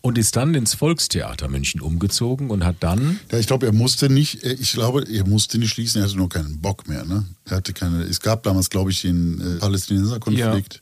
[0.00, 4.08] und ist dann ins Volkstheater München umgezogen und hat dann, Ja, ich glaube, er musste
[4.08, 7.04] nicht, äh, ich glaube, er musste nicht schließen, er hatte nur keinen Bock mehr.
[7.04, 7.24] Ne?
[7.44, 10.80] Er hatte keine, es gab damals, glaube ich, den äh, Palästinenser-Konflikt.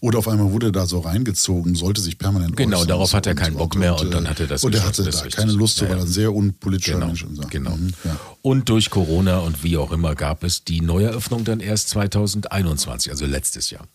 [0.00, 3.26] Oder auf einmal wurde er da so reingezogen, sollte sich permanent Genau, darauf und hat
[3.26, 5.52] er keinen Bock mehr und äh, dann hat er das Und er hatte da keine.
[5.52, 6.06] Lust zu, Ja, weil er ja.
[6.06, 7.50] ein sehr unpolitischer genau, Mensch ist.
[7.50, 7.76] genau.
[7.76, 8.18] Mhm, ja.
[8.42, 13.26] Und durch Corona und wie auch immer gab es die Neueröffnung dann erst 2021, also
[13.26, 13.86] letztes Jahr.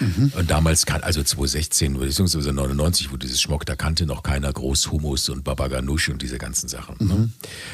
[0.00, 0.32] Mhm.
[0.36, 2.52] Und damals, also 2016 bzw.
[2.52, 6.38] 99, wo dieses Schmock, da kannte noch keiner groß Hummus und Baba Ganoush und diese
[6.38, 6.96] ganzen Sachen.
[6.98, 7.08] Mhm.
[7.08, 7.30] Ne?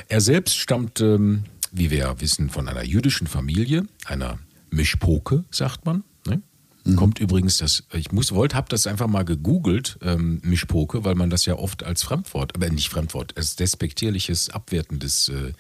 [0.09, 4.39] Er selbst stammt, ähm, wie wir ja wissen, von einer jüdischen Familie, einer
[4.71, 6.05] Mischpoke, sagt man.
[6.27, 6.43] Ne?
[6.85, 6.97] Mhm.
[6.97, 11.31] Kommt übrigens das, ich muss, wollte, habe das einfach mal gegoogelt, ähm, Mischpoke, weil man
[11.31, 15.53] das ja oft als Fremdwort, aber nicht Fremdwort, als despektierliches, abwertendes, äh,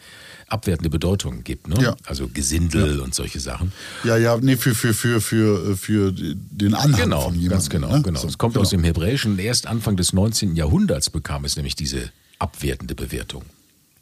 [0.48, 1.68] abwertende Bedeutungen gibt.
[1.68, 1.76] Ne?
[1.80, 1.96] Ja.
[2.06, 3.72] Also Gesindel und solche Sachen.
[4.04, 7.50] Ja, ja, nee, für, für, für, für, für den Anhang Genau, von jemandem.
[7.50, 7.96] ganz genau.
[7.96, 8.02] ne?
[8.02, 8.20] genau.
[8.20, 8.62] So, es kommt genau.
[8.62, 10.54] aus dem Hebräischen erst Anfang des 19.
[10.54, 13.42] Jahrhunderts bekam es nämlich diese abwertende Bewertung.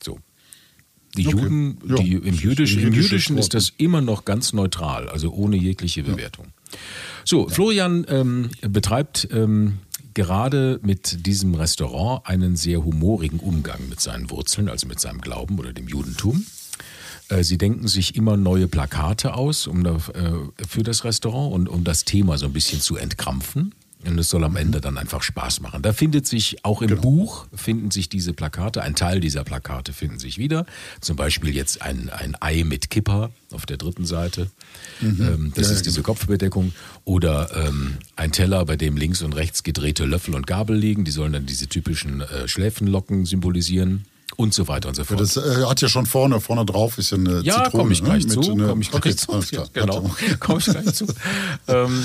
[0.02, 0.18] So.
[1.16, 1.36] Die Okay.
[1.36, 5.56] Juden, Ja, die, im, ein im Jüdischen ist das immer noch ganz neutral, also ohne
[5.56, 6.48] jegliche Bewertung.
[7.24, 9.78] So, Florian ähm, betreibt ähm,
[10.14, 15.58] gerade mit diesem Restaurant einen sehr humorigen Umgang mit seinen Wurzeln, also mit seinem Glauben
[15.58, 16.46] oder dem Judentum.
[17.28, 21.68] Äh, Sie denken sich immer neue Plakate aus um da, äh, für das Restaurant und
[21.68, 23.74] um das Thema so ein bisschen zu entkrampfen.
[24.06, 25.82] Und es soll am Ende dann einfach Spaß machen.
[25.82, 30.18] Da findet sich auch im Buch finden sich diese Plakate, ein Teil dieser Plakate finden
[30.18, 30.66] sich wieder.
[31.00, 34.50] Zum Beispiel jetzt ein, ein Ei mit Kipper auf der dritten Seite.
[35.02, 36.72] Ähm, das Ja, ja, ist diese Kopfbedeckung.
[37.04, 41.04] Oder ähm, ein Teller, bei dem links und rechts gedrehte Löffel und Gabel liegen.
[41.04, 44.04] Die sollen dann diese typischen äh, Schläfenlocken symbolisieren.
[44.36, 45.20] Und so weiter und so fort.
[45.20, 47.70] Das äh, hat ja schon vorne, vorne drauf ist ja eine Ja, Zitrone.
[47.82, 48.32] komme ich gleich ne?
[48.32, 48.40] zu.
[48.40, 49.26] Komme ich gleich okay, zu.
[49.40, 49.66] klar.
[49.72, 51.06] Genau, komme ich gleich zu.
[51.68, 52.04] ähm,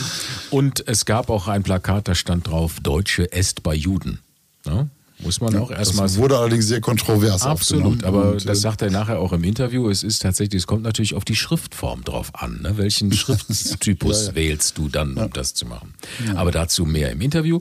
[0.52, 4.20] und es gab auch ein Plakat, da stand drauf: Deutsche esst bei Juden.
[4.66, 4.88] Ja?
[5.22, 6.08] Muss man auch erstmal.
[6.08, 9.90] Das wurde allerdings sehr kontrovers Absolut, aber das äh, sagt er nachher auch im Interview.
[9.90, 12.62] Es ist tatsächlich, es kommt natürlich auf die Schriftform drauf an.
[12.62, 12.78] Ne?
[12.78, 14.36] Welchen Schrifttypus Ja, ja.
[14.36, 15.94] wählst du dann, um das zu machen?
[16.36, 17.60] Aber dazu mehr im Interview.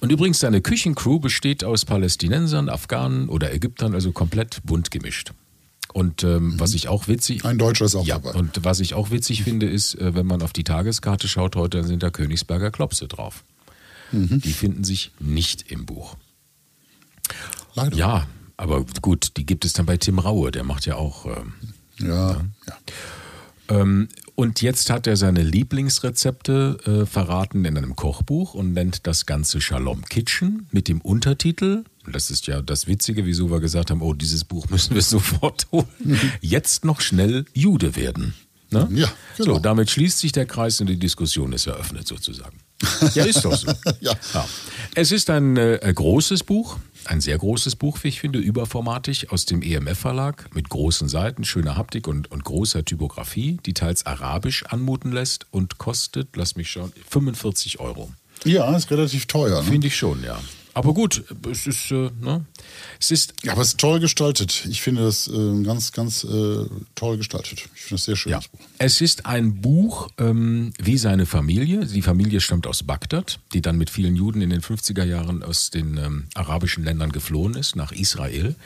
[0.00, 5.32] Und übrigens, seine Küchencrew besteht aus Palästinensern, Afghanen oder Ägyptern, also komplett bunt gemischt.
[5.92, 7.44] Und ähm, was ich auch witzig.
[7.44, 8.36] Ein Deutscher ist auch ja, dabei.
[8.36, 11.78] Und was ich auch witzig finde, ist, äh, wenn man auf die Tageskarte schaut, heute
[11.78, 13.44] dann sind da Königsberger Klopse drauf.
[14.10, 14.40] Mhm.
[14.40, 16.16] Die finden sich nicht im Buch.
[17.74, 17.96] Leider.
[17.96, 21.26] Ja, aber gut, die gibt es dann bei Tim Raue, der macht ja auch.
[21.26, 21.54] Ähm,
[22.00, 22.32] Ja,
[22.66, 22.78] ja.
[23.68, 29.26] ähm, und jetzt hat er seine Lieblingsrezepte äh, verraten in einem Kochbuch und nennt das
[29.26, 31.84] Ganze Shalom Kitchen mit dem Untertitel.
[32.10, 35.66] Das ist ja das Witzige, wieso wir gesagt haben, oh, dieses Buch müssen wir sofort
[35.72, 35.86] holen.
[36.40, 38.34] Jetzt noch schnell Jude werden.
[38.70, 38.88] Ne?
[38.92, 39.54] Ja, genau.
[39.54, 42.58] So, damit schließt sich der Kreis und die Diskussion ist eröffnet sozusagen.
[43.14, 43.68] Ja, ist doch so.
[44.00, 44.12] Ja.
[44.32, 44.48] Ja.
[44.96, 49.46] Es ist ein äh, großes Buch, ein sehr großes Buch, wie ich finde, überformatig aus
[49.46, 55.12] dem EMF-Verlag mit großen Seiten, schöner Haptik und, und großer Typografie, die teils arabisch anmuten
[55.12, 58.12] lässt und kostet, lass mich schauen, 45 Euro.
[58.44, 59.62] Ja, ist relativ teuer.
[59.62, 59.70] Ne?
[59.70, 60.38] Finde ich schon, ja.
[60.74, 62.44] Aber gut, es ist, äh, ne?
[63.00, 64.66] es ist Ja, aber es ist toll gestaltet.
[64.68, 67.68] Ich finde das äh, ganz, ganz äh, toll gestaltet.
[67.74, 68.32] Ich finde das sehr schön.
[68.32, 68.38] Ja.
[68.38, 68.60] das Buch.
[68.78, 71.86] Es ist ein Buch ähm, wie seine Familie.
[71.86, 75.70] Die Familie stammt aus Bagdad, die dann mit vielen Juden in den 50er Jahren aus
[75.70, 78.56] den ähm, arabischen Ländern geflohen ist nach Israel.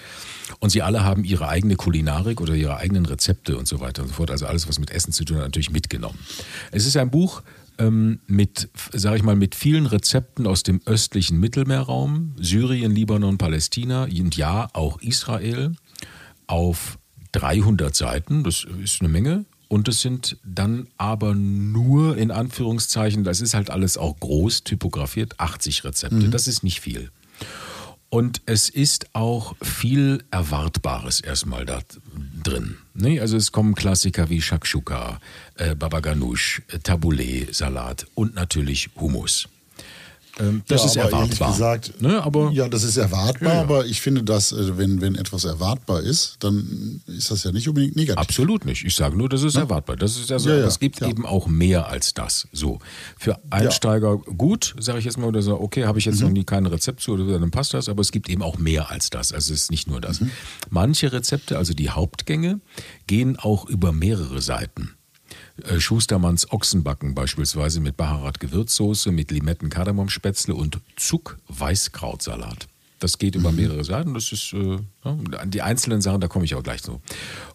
[0.60, 4.08] Und sie alle haben ihre eigene Kulinarik oder ihre eigenen Rezepte und so weiter und
[4.08, 4.30] so fort.
[4.30, 6.18] Also alles, was mit Essen zu tun hat, natürlich mitgenommen.
[6.72, 7.42] Es ist ein Buch
[7.78, 14.04] ähm, mit, sage ich mal, mit vielen Rezepten aus dem östlichen Mittelmeerraum, Syrien, Libanon, Palästina
[14.04, 15.72] und ja, auch Israel
[16.46, 16.98] auf
[17.32, 19.44] 300 Seiten, das ist eine Menge.
[19.68, 25.38] Und es sind dann aber nur in Anführungszeichen, das ist halt alles auch groß typografiert,
[25.38, 26.16] 80 Rezepte.
[26.30, 27.10] Das ist nicht viel.
[28.10, 31.80] Und es ist auch viel Erwartbares erstmal da
[32.42, 32.78] drin.
[32.94, 33.20] Ne?
[33.20, 35.20] Also es kommen Klassiker wie Shakshuka,
[35.56, 39.48] äh, Baba Ganoush, äh, Tabbouleh, Salat und natürlich Hummus.
[40.38, 41.50] Ähm, das ja, ist erwartbar.
[41.52, 42.22] Gesagt, ne?
[42.22, 46.00] aber ja, das ist erwartbar, Ja, aber ich finde, dass, äh, wenn, wenn etwas erwartbar
[46.02, 48.18] ist, dann ist das ja nicht unbedingt negativ.
[48.20, 48.84] Absolut nicht.
[48.84, 49.96] Ich sage nur, das ist erwartbar.
[49.96, 52.46] Das ist also, Ja, es gibt eben auch mehr als das.
[52.52, 52.78] So
[53.18, 56.26] für Einsteiger gut, sage ich jetzt mal, oder so, okay, habe ich jetzt Mhm.
[56.26, 57.88] noch nie kein Rezept zu, oder dann passt das.
[57.88, 59.32] Aber es gibt eben auch mehr als das.
[59.32, 60.02] Also es ist nicht nur Mhm.
[60.02, 60.20] das.
[60.70, 62.60] Manche Rezepte, also die Hauptgänge,
[63.06, 64.94] gehen auch über mehrere Seiten.
[65.64, 72.68] Äh, Schustermanns Ochsenbacken beispielsweise mit Baharat Gewürzsoße, mit Limetten Kardamomspätzle und Zuck Weißkrautsalat.
[73.00, 73.40] Das geht Mhm.
[73.40, 74.14] über mehrere Seiten.
[74.14, 75.16] Das ist äh, ja,
[75.46, 77.00] die einzelnen Sachen, da komme ich auch gleich zu.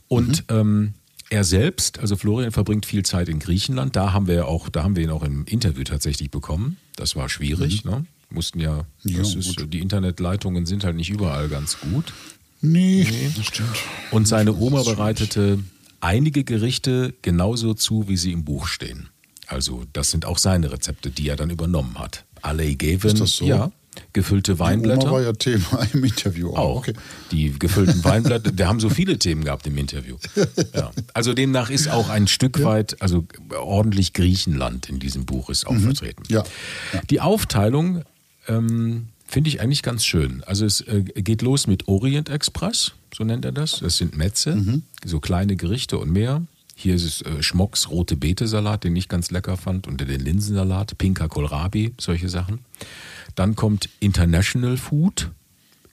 [0.08, 0.58] Und Mhm.
[0.58, 0.94] ähm,
[1.30, 3.96] er selbst, also Florian, verbringt viel Zeit in Griechenland.
[3.96, 6.78] Da haben wir auch, da haben wir ihn auch im Interview tatsächlich bekommen.
[6.96, 7.86] Das war schwierig.
[7.86, 8.06] Ne?
[8.30, 9.12] Mussten ja, Mhm.
[9.12, 12.14] Ja, ist, die Internetleitungen sind halt nicht überall ganz gut.
[12.62, 13.76] Nee, das stimmt.
[14.12, 15.60] Und seine Oma bereitete
[16.04, 19.10] einige Gerichte genauso zu, wie sie im Buch stehen.
[19.48, 22.26] Also das sind auch seine Rezepte, die er dann übernommen hat.
[22.42, 23.46] Alle Geven, Ist das so?
[23.46, 23.72] ja,
[24.12, 25.22] gefüllte Die Oma war Weinblätter.
[25.22, 26.54] ja Thema im Interview.
[26.56, 26.78] Auch.
[26.80, 26.94] Okay.
[27.32, 30.18] Die gefüllten Weinblätter, der haben so viele Themen gehabt im Interview.
[30.74, 30.92] Ja.
[31.14, 33.26] Also demnach ist auch ein Stück weit, also
[33.58, 36.24] ordentlich Griechenland in diesem Buch ist auch vertreten.
[36.28, 36.36] Mhm.
[36.36, 36.44] Ja.
[36.94, 37.02] Ja.
[37.10, 38.04] Die Aufteilung
[38.48, 40.44] ähm, finde ich eigentlich ganz schön.
[40.46, 43.80] Also es äh, geht los mit Orient Express, so nennt er das.
[43.80, 44.84] Das sind Metze, Mhm.
[45.04, 46.44] so kleine Gerichte und mehr.
[46.76, 50.98] Hier ist es äh, Schmocks rote Beete-Salat, den ich ganz lecker fand, und den Linsensalat,
[51.00, 52.60] Pinka Kohlrabi, solche Sachen.
[53.36, 55.32] Dann kommt International Food,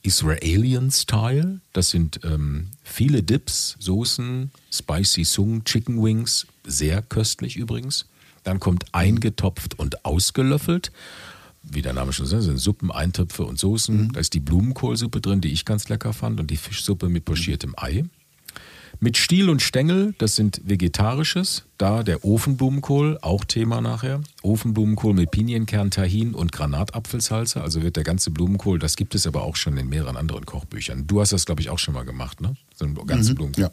[0.02, 1.60] Israelian Style.
[1.72, 8.04] Das sind ähm, viele Dips, Soßen, Spicy Sung, Chicken Wings, sehr köstlich übrigens.
[8.44, 10.92] Dann kommt eingetopft und ausgelöffelt.
[11.72, 14.10] Wie der Name schon sagt, sind Suppen, Eintöpfe und Soßen.
[14.12, 17.74] Da ist die Blumenkohlsuppe drin, die ich ganz lecker fand, und die Fischsuppe mit pochiertem
[17.76, 18.04] Ei.
[18.98, 21.64] Mit Stiel und Stängel, das sind vegetarisches.
[21.78, 24.20] Da der Ofenblumenkohl, auch Thema nachher.
[24.42, 27.62] Ofenblumenkohl mit Pinienkern, Tahin und Granatapfelsalze.
[27.62, 31.06] Also wird der ganze Blumenkohl, das gibt es aber auch schon in mehreren anderen Kochbüchern.
[31.06, 32.56] Du hast das, glaube ich, auch schon mal gemacht, ne?
[32.80, 33.64] So einen ganzen Blumenkohl.
[33.64, 33.70] ja.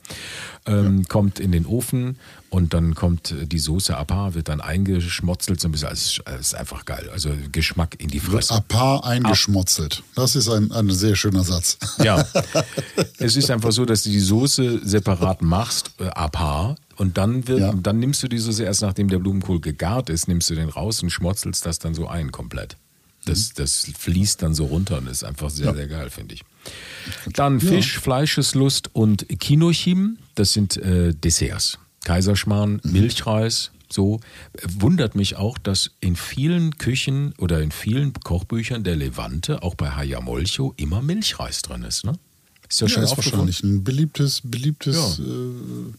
[0.66, 2.18] Ähm, Kommt in den Ofen
[2.50, 5.88] und dann kommt die Soße Apa, wird dann eingeschmotzelt so ein bisschen.
[5.88, 7.10] Also ist einfach geil.
[7.12, 8.56] Also Geschmack in die Wird Fresse.
[8.56, 10.04] apart eingeschmotzelt.
[10.16, 11.78] Das ist ein, ein sehr schöner Satz.
[12.04, 12.26] Ja.
[13.18, 17.48] es ist einfach so, dass du die Soße separat machst, äh, à part, und dann,
[17.48, 17.74] wird, Ja.
[17.74, 21.02] dann nimmst du die Soße erst nachdem der Blumenkohl gegart ist, nimmst du den raus
[21.02, 22.76] und schmotzelst das dann so ein komplett.
[23.26, 26.44] Das, das fließt dann so runter und ist einfach sehr, sehr geil, finde ich.
[27.34, 31.78] Dann Fisch, Fleischeslust und Kinochim, das sind äh, Desserts.
[32.04, 34.20] Kaiserschmarrn, Milchreis, so.
[34.80, 39.92] Wundert mich auch, dass in vielen Küchen oder in vielen Kochbüchern der Levante, auch bei
[39.92, 42.14] Haya Molcho, immer Milchreis drin ist, ne?
[42.70, 45.24] Ist ja, Ja, schon ist wahrscheinlich ein beliebtes, beliebtes, Ja.
[45.26, 45.94] äh,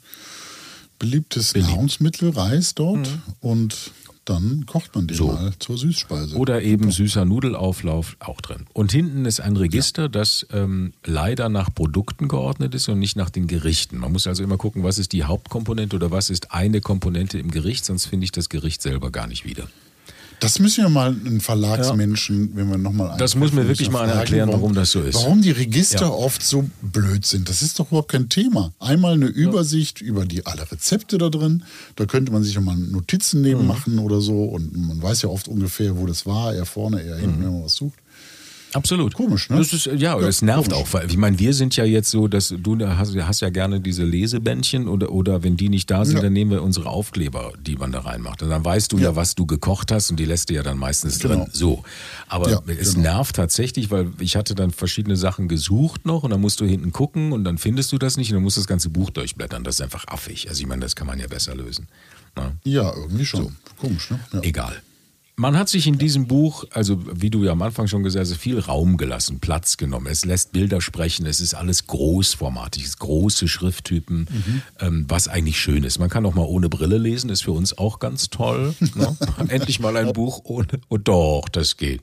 [0.98, 1.68] beliebtes Beliebt.
[1.68, 1.74] Mhm.
[1.76, 3.08] Nahrungsmittel, Reis dort.
[3.40, 3.92] Und
[4.28, 5.28] dann kocht man den So.
[5.28, 6.36] mal zur Süßspeise.
[6.36, 8.66] Oder eben süßer Nudelauflauf auch drin.
[8.72, 13.30] Und hinten ist ein Register, das ähm, leider nach Produkten geordnet ist und nicht nach
[13.30, 13.98] den Gerichten.
[13.98, 17.50] Man muss also immer gucken, was ist die Hauptkomponente oder was ist eine Komponente im
[17.50, 19.68] Gericht, sonst finde ich das Gericht selber gar nicht wieder.
[20.40, 24.14] Das müssen wir mal einen Verlagsmenschen, wenn wir nochmal Das muss mir wirklich mal einer
[24.20, 25.16] erklären, warum das so ist.
[25.16, 26.08] Warum die Register Ja.
[26.10, 27.48] oft so blöd sind.
[27.48, 28.72] Das ist doch überhaupt kein Thema.
[28.78, 31.64] Einmal eine Übersicht über die alle Rezepte da drin.
[31.96, 33.66] Da könnte man sich auch mal Notizen neben Mhm.
[33.66, 34.44] machen oder so.
[34.44, 36.54] Und man weiß ja oft ungefähr, wo das war.
[36.54, 37.98] Eher vorne, eher hinten, wenn man was sucht.
[38.74, 39.14] Absolut.
[39.14, 39.56] Komisch, ne?
[39.56, 40.84] Das ist, ja, das nervt komisch.
[40.88, 40.92] auch.
[40.92, 44.04] Weil, ich meine, wir sind ja jetzt so, dass du hast, hast ja gerne diese
[44.04, 46.22] Lesebändchen oder, oder wenn die nicht da sind, Ja.
[46.22, 48.42] dann nehmen wir unsere Aufkleber, die man da reinmacht.
[48.42, 49.16] Und dann weißt du ja, Ja.
[49.16, 51.34] was du gekocht hast und die lässt du ja dann meistens Genau.
[51.36, 51.46] drin.
[51.52, 51.82] So.
[52.28, 53.02] Aber es genau.
[53.14, 56.92] nervt tatsächlich, weil ich hatte dann verschiedene Sachen gesucht noch und dann musst du hinten
[56.92, 59.64] gucken und dann findest du das nicht und dann musst du das ganze Buch durchblättern.
[59.64, 60.48] Das ist einfach affig.
[60.48, 61.88] Also ich meine, das kann man ja besser lösen.
[62.36, 62.52] Na?
[62.64, 63.56] Ja, irgendwie schon.
[63.78, 64.18] Komisch, ne?
[64.42, 64.74] Egal.
[65.38, 68.36] Man hat sich in diesem Buch, also wie du ja am Anfang schon gesagt hast,
[68.38, 70.08] viel Raum gelassen, Platz genommen.
[70.10, 74.26] Es lässt Bilder sprechen, es ist alles großformatig, es ist große Schrifttypen,
[74.80, 76.00] ähm, was eigentlich schön ist.
[76.00, 78.74] Man kann auch mal ohne Brille lesen, ist für uns auch ganz toll.
[78.96, 79.16] ne?
[79.48, 80.66] Endlich mal ein Buch ohne.
[80.88, 82.02] Oh doch, das geht.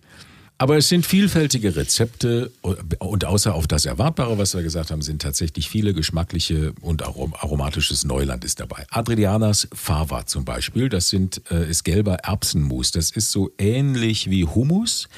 [0.57, 5.21] Aber es sind vielfältige Rezepte und außer auf das Erwartbare, was wir gesagt haben, sind
[5.21, 8.85] tatsächlich viele geschmackliche und arom aromatisches Neuland ist dabei.
[8.89, 12.91] Adrianas Fava zum Beispiel, das sind, äh, ist gelber Erbsenmus.
[12.91, 15.09] Das ist so ähnlich wie Hummus,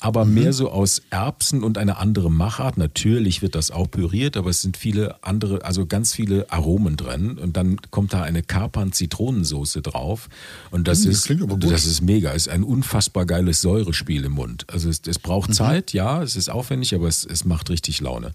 [0.00, 2.78] aber mehr so aus Erbsen und eine andere Machart.
[2.78, 7.36] Natürlich wird das auch püriert, aber es sind viele andere, also ganz viele Aromen drin.
[7.36, 10.30] Und dann kommt da eine Kapern-Zitronensoße drauf.
[10.70, 11.64] Und das, das ist, gut.
[11.64, 12.30] das ist mega.
[12.30, 14.64] Es ist ein unfassbar geiles Säurespiel im Mund.
[14.72, 18.32] Also es, es braucht Zeit, ja, es ist aufwendig, aber es, es macht richtig Laune.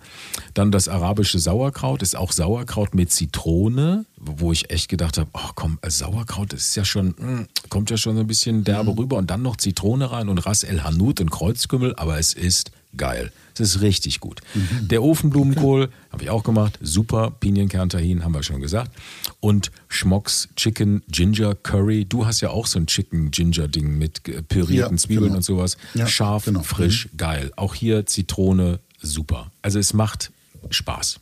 [0.53, 5.49] Dann das arabische Sauerkraut ist auch Sauerkraut mit Zitrone, wo ich echt gedacht habe, oh
[5.55, 8.95] komm, äh, Sauerkraut, das ist ja schon, mm, kommt ja schon so ein bisschen derbe
[8.97, 12.71] rüber und dann noch Zitrone rein und Ras El Hanout und Kreuzkümmel, aber es ist
[12.97, 13.31] geil.
[13.57, 14.41] Es ist richtig gut.
[14.81, 16.77] Der Ofenblumenkohl habe ich auch gemacht.
[16.81, 17.31] Super.
[17.39, 18.91] Pinienkerntahin haben wir schon gesagt.
[19.39, 22.03] Und Schmocks Chicken Ginger Curry.
[22.03, 25.37] Du hast ja auch so ein Chicken Ginger Ding mit pürierten Ja, Zwiebeln genau.
[25.37, 25.77] und sowas.
[25.93, 26.63] Ja, Scharf, genau.
[26.63, 27.51] frisch, geil.
[27.55, 29.51] Auch hier Zitrone, super.
[29.61, 30.31] Also es macht
[30.69, 31.21] Spaß.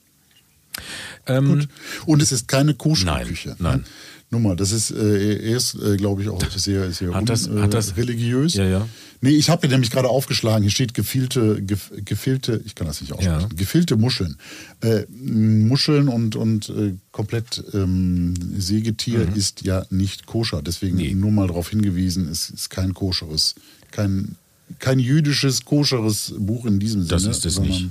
[1.28, 1.68] Ähm.
[2.08, 3.56] Und es ist keine Nein, Koscherküche.
[3.60, 3.86] nein.
[4.34, 7.62] Nur mal, das ist äh, erst, äh, glaube ich, auch sehr, sehr Hat das- un-
[7.62, 8.56] hat das- religiös.
[8.56, 8.88] Ja, ja.
[9.22, 13.00] Nee, ich habe hier nämlich gerade aufgeschlagen, hier steht gefielte, gef, gefillte, ich kann das
[13.00, 13.48] nicht aussprechen, Ja.
[13.56, 14.38] gefillte Muscheln.
[14.82, 20.64] Äh, Muscheln und, und äh, komplett ähm, Sägetier ist ja nicht koscher.
[20.64, 21.02] Deswegen Mhm.
[21.04, 21.14] Nee.
[21.14, 23.54] nur mal darauf hingewiesen, es ist kein koscheres,
[23.92, 24.36] kein,
[24.80, 27.90] kein jüdisches, koscheres Buch in diesem Das Sinne, ist es sondern nicht.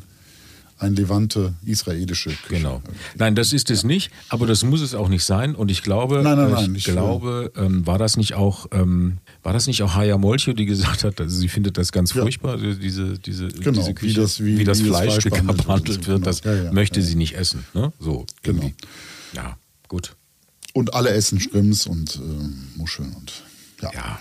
[0.83, 2.57] Ein Levante, israelische Küche.
[2.61, 2.83] Genau.
[3.17, 5.55] Nein, das ist es nicht, aber das muss es auch nicht sein.
[5.55, 9.19] Und ich glaube, Nein, nein, nein, ich, äh, glaube, ähm, war das nicht auch, ähm,
[9.43, 12.23] war das nicht auch Haya Molcho, die gesagt hat, also sie findet das ganz Ja.
[12.23, 15.57] furchtbar, diese, diese, Genau, diese wie Küche, das- wie- das wie das Fleisch Fleisch behandelt
[15.67, 16.09] behandelt wird.
[16.09, 16.55] wird, das Genau.
[16.57, 17.07] Ja, ja, möchte ja.
[17.07, 17.65] sie nicht essen.
[17.75, 17.93] Ne?
[17.99, 18.63] So, Genau.
[18.63, 18.75] irgendwie.
[19.35, 19.57] Ja,
[19.89, 20.15] gut.
[20.75, 23.33] Und alle essen Schrimps und äh, Muscheln und
[23.83, 24.19] ja.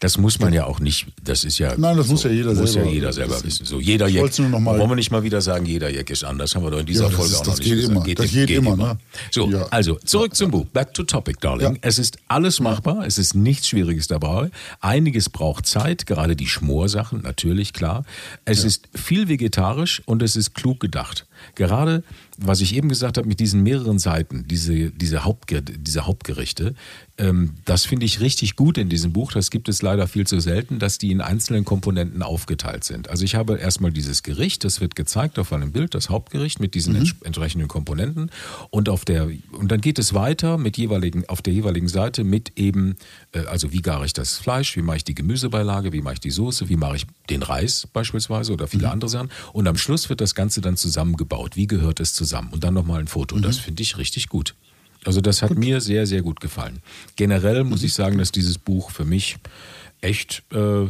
[0.00, 1.74] Das muss man ja auch nicht, das ist ja.
[1.76, 3.66] Nein, das muss ja jeder muss selber ja jeder selber wissen.
[3.66, 4.38] So, jeder Jack.
[4.38, 6.54] Wollen wir nicht mal wieder sagen, jeder Jack ist anders?
[6.54, 8.06] Haben wir doch in dieser Ja, Folge ist- auch noch nicht geht gesagt.
[8.06, 8.14] immer.
[8.14, 8.98] Das geht immer, ne?
[9.30, 9.66] So, Ja.
[9.70, 10.66] also zurück zum Buch.
[10.66, 11.78] Back to topic, darling.
[11.80, 13.04] Es ist alles machbar.
[13.06, 14.50] Es ist nichts Schwieriges dabei.
[14.80, 18.04] Einiges braucht Zeit, gerade die Schmorsachen, natürlich, klar.
[18.44, 21.26] Es ist viel vegetarisch und es ist klug gedacht.
[21.54, 22.02] Gerade,
[22.36, 26.74] was ich eben gesagt habe, mit diesen mehreren Seiten, diese, diese, Hauptger diese Hauptgerichte,
[27.16, 29.32] ähm, das finde ich richtig gut in diesem Buch.
[29.32, 33.08] Das gibt es leider viel zu selten, dass die in einzelnen Komponenten aufgeteilt sind.
[33.08, 36.74] Also ich habe erstmal dieses Gericht, das wird gezeigt auf einem Bild, das Hauptgericht mit
[36.74, 38.30] diesen ents entsprechenden Komponenten.
[38.70, 42.52] Und auf der, und dann geht es weiter mit jeweiligen, auf der jeweiligen Seite mit
[42.56, 42.96] eben,
[43.32, 46.20] äh, also wie gare ich das Fleisch, wie mache ich die Gemüsebeilage, wie mache ich
[46.20, 49.30] die Soße, wie mache ich den Reis beispielsweise oder viele andere Sachen.
[49.52, 51.56] Und am Schluss wird das Ganze dann zusammengebaut.
[51.56, 52.50] Wie gehört es zusammen?
[52.52, 53.38] Und dann nochmal ein Foto.
[53.38, 54.54] Das finde ich richtig gut.
[55.04, 56.80] Also das hat mir sehr, sehr gut gefallen.
[57.16, 59.36] Generell muss ich sagen, dass dieses Buch für mich
[60.00, 60.84] echt äh,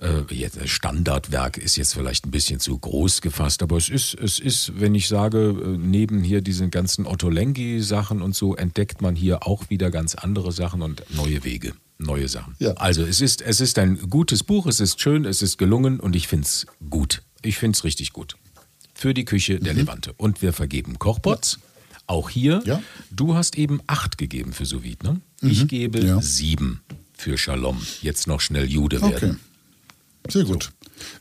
[0.00, 4.14] äh, jetzt ein Standardwerk ist jetzt vielleicht ein bisschen zu groß gefasst, aber es ist,
[4.14, 9.02] es ist, wenn ich sage, äh, neben hier diesen ganzen Otto Lengi-Sachen und so, entdeckt
[9.02, 12.54] man hier auch wieder ganz andere Sachen und neue Wege, neue Sachen.
[12.60, 12.72] Ja.
[12.74, 16.14] Also es ist, es ist ein gutes Buch, es ist schön, es ist gelungen und
[16.14, 17.22] ich finde es gut.
[17.42, 18.36] Ich finde es richtig gut.
[18.94, 20.12] Für die Küche der Levante.
[20.16, 21.58] Und wir vergeben Kochpots.
[22.08, 22.82] Auch hier, Ja.
[23.10, 25.20] du hast eben acht gegeben für sous ne?
[25.42, 26.20] Ich gebe Ja.
[26.22, 26.80] sieben
[27.18, 27.80] für Shalom.
[28.00, 29.12] Jetzt noch schnell Jude Okay.
[29.20, 29.40] werden.
[30.30, 30.70] Sehr gut.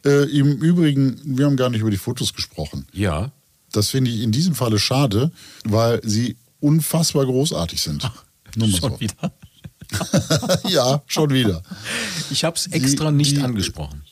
[0.05, 2.85] Äh, Im Übrigen, wir haben gar nicht über die Fotos gesprochen.
[2.93, 3.31] Ja,
[3.73, 5.31] Das finde ich in diesem Falle schade,
[5.65, 8.09] weil sie unfassbar großartig sind.
[8.55, 8.99] Nur mal schon so.
[9.01, 9.33] wieder.
[10.69, 11.61] ja, schon wieder.
[12.31, 14.03] Ich habe es extra nicht die- angesprochen.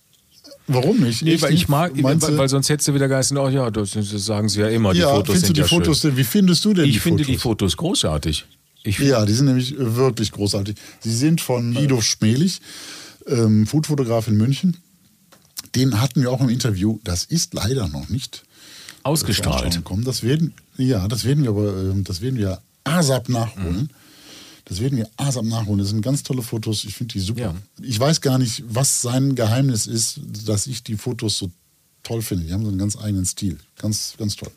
[0.68, 1.22] Warum nicht?
[1.22, 4.10] Nee, weil ich mag, weil, weil sonst hättest du wieder geheißen, oh ja, das, das
[4.10, 6.10] sagen sie ja immer, die ja, Fotos findest sind du die ja Fotos schön.
[6.12, 6.18] denn?
[6.18, 7.36] Wie findest du denn Ich die finde Fotos?
[7.36, 8.46] die Fotos großartig.
[8.86, 10.78] Ich, Ja, die sind nämlich wirklich großartig.
[11.00, 12.62] Sie sind von Lido Schmelig,
[13.26, 14.78] ähm, Foodfotograf in München.
[15.74, 17.00] Den hatten wir auch im Interview.
[17.04, 18.44] Das ist leider noch nicht
[19.04, 19.56] ausgestrahlt.
[19.56, 20.04] Ausstrahlung kommen.
[20.04, 23.78] Das werden, ja, das werden wir aber, ähm, das werden wir ASAP nachholen.
[23.78, 23.90] Mhm.
[24.66, 25.80] Das werden wir ASAP nachholen.
[25.80, 26.84] Das sind ganz tolle Fotos.
[26.86, 27.42] Ich finde die super.
[27.42, 27.56] Ja.
[27.82, 31.52] Ich weiß gar nicht, was sein Geheimnis ist, dass ich die Fotos so
[32.04, 32.46] toll finde.
[32.46, 33.58] Die haben so einen ganz eigenen Stil.
[33.78, 34.52] Ganz, ganz toll.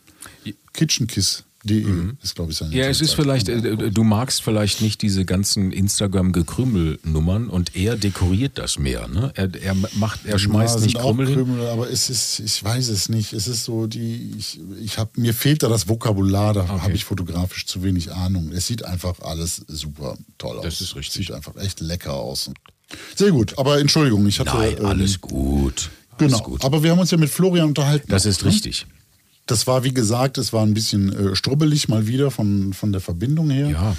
[1.69, 2.19] Kitchenkiss.de mhm.
[2.23, 5.73] ist, glaube ich, sein Ja, es ist vielleicht, äh, du magst vielleicht nicht diese ganzen
[5.73, 9.09] Instagram-Gekrümel-Nummern und er dekoriert das mehr.
[9.09, 9.33] Ne?
[9.35, 11.69] Er, er macht, er schmeißt ja, nicht Krümel, Krümel hin.
[11.69, 13.33] Aber es ist, ich weiß es nicht.
[13.33, 16.81] Es ist so, die, ich, ich hab, mir fehlt da das Vokabular, da okay.
[16.81, 18.53] habe ich fotografisch zu wenig Ahnung.
[18.53, 20.64] Es sieht einfach alles super toll aus.
[20.64, 21.27] Das ist richtig.
[21.27, 22.51] Sieht einfach echt lecker aus.
[23.14, 24.57] Sehr gut, aber Entschuldigung, ich hatte.
[24.57, 25.91] Nein, alles ähm, gut.
[26.16, 26.39] Genau.
[26.41, 26.64] Gut.
[26.64, 28.09] Aber wir haben uns ja mit Florian unterhalten.
[28.09, 28.51] Das ist ne?
[28.51, 28.87] richtig.
[29.49, 33.01] Das war, wie gesagt, es war ein bisschen äh, strubbelig mal wieder von, von der
[33.01, 33.68] Verbindung her.
[33.70, 33.96] Ja.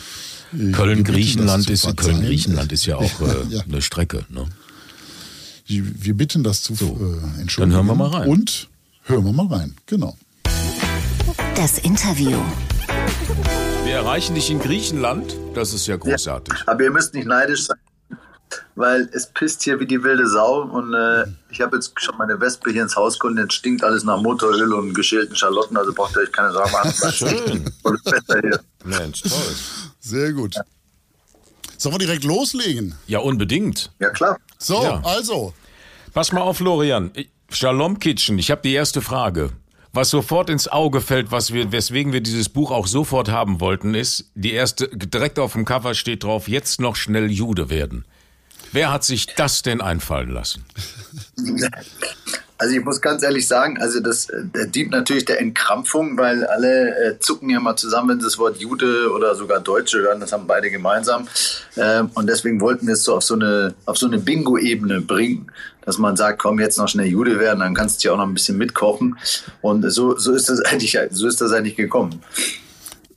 [0.53, 3.61] Äh, Köln-Griechenland ist, Köln ist ja auch äh, ja.
[3.61, 4.25] eine Strecke.
[4.29, 4.45] Ne?
[5.67, 7.71] Wir bitten das zu so, äh, entschuldigen.
[7.71, 8.29] Dann hören wir mal rein.
[8.29, 8.69] Und
[9.03, 10.15] hören wir mal rein, genau.
[11.55, 12.37] Das Interview.
[13.85, 15.35] Wir erreichen dich in Griechenland.
[15.55, 16.53] Das ist ja großartig.
[16.53, 17.77] Ja, aber ihr müsst nicht neidisch sein
[18.75, 22.39] weil es pisst hier wie die wilde Sau und äh, ich habe jetzt schon meine
[22.39, 26.15] Wespe hier ins Haus geholt, jetzt stinkt alles nach Motoröl und geschälten Schalotten, also braucht
[26.15, 26.93] ihr euch keine Sorgen machen.
[27.11, 27.71] Schön.
[28.83, 29.55] Mensch, toll.
[29.99, 30.55] Sehr gut.
[31.77, 32.95] Sollen wir direkt loslegen?
[33.07, 33.91] Ja, unbedingt.
[33.99, 34.37] Ja, klar.
[34.57, 35.01] So, ja.
[35.03, 35.53] also.
[36.13, 37.11] Pass mal auf, Florian.
[37.51, 39.51] Shalom Kitchen, ich habe die erste Frage.
[39.91, 43.95] Was sofort ins Auge fällt, was wir, weswegen wir dieses Buch auch sofort haben wollten,
[43.95, 48.05] ist, die erste, direkt auf dem Cover steht drauf, jetzt noch schnell Jude werden.
[48.71, 50.63] Wer hat sich das denn einfallen lassen?
[52.61, 56.89] Also ich muss ganz ehrlich sagen, also das, das dient natürlich der Entkrampfung, weil alle
[56.89, 60.19] äh, zucken ja mal zusammen, wenn sie das Wort Jude oder sogar Deutsche hören.
[60.19, 61.25] Das haben beide gemeinsam.
[61.77, 65.49] Ähm, und deswegen wollten wir es so auf so eine, auf so eine Bingo-Ebene bringen,
[65.85, 68.27] dass man sagt, komm jetzt noch schnell Jude werden, dann kannst du ja auch noch
[68.27, 69.17] ein bisschen mitkochen.
[69.61, 72.21] Und so, so ist das eigentlich, so ist das eigentlich gekommen.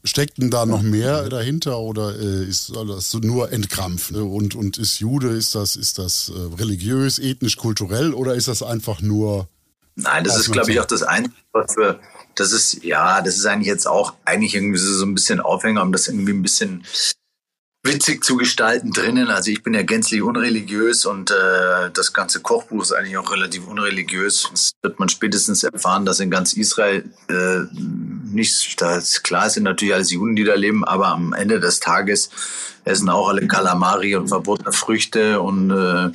[0.04, 4.10] Steckt denn da noch mehr dahinter oder äh, ist das nur entkrampft?
[4.10, 4.24] Ne?
[4.24, 8.64] Und, und ist Jude, ist das, ist das äh, religiös, ethnisch, kulturell oder ist das
[8.64, 9.48] einfach nur.
[9.94, 12.00] Nein, das ist, glaube ich, auch das Einzige, was wir.
[12.34, 15.92] Das ist, ja, das ist eigentlich jetzt auch eigentlich irgendwie so ein bisschen Aufhänger, um
[15.92, 16.82] das irgendwie ein bisschen
[17.84, 19.28] witzig zu gestalten drinnen.
[19.28, 23.66] Also ich bin ja gänzlich unreligiös und äh, das ganze Kochbuch ist eigentlich auch relativ
[23.66, 24.48] unreligiös.
[24.50, 29.94] Das wird man spätestens erfahren, dass in ganz Israel äh, nicht, das klar sind natürlich
[29.94, 32.30] alles Juden, die da leben, aber am Ende des Tages
[32.84, 36.10] essen auch alle Kalamari und verbotene Früchte und äh,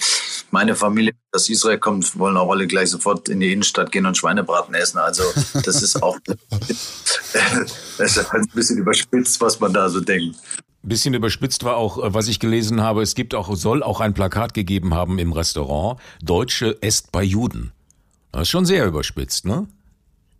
[0.52, 4.18] meine Familie, aus Israel kommt, wollen auch alle gleich sofort in die Innenstadt gehen und
[4.18, 4.98] Schweinebraten essen.
[4.98, 6.18] Also das ist auch
[7.98, 10.38] das ist ein bisschen überspitzt, was man da so denkt
[10.90, 14.14] bisschen überspitzt war auch, äh, was ich gelesen habe, es gibt auch, soll auch ein
[14.14, 17.72] Plakat gegeben haben im Restaurant, Deutsche esst bei Juden.
[18.32, 19.68] Das ist schon sehr überspitzt, ne?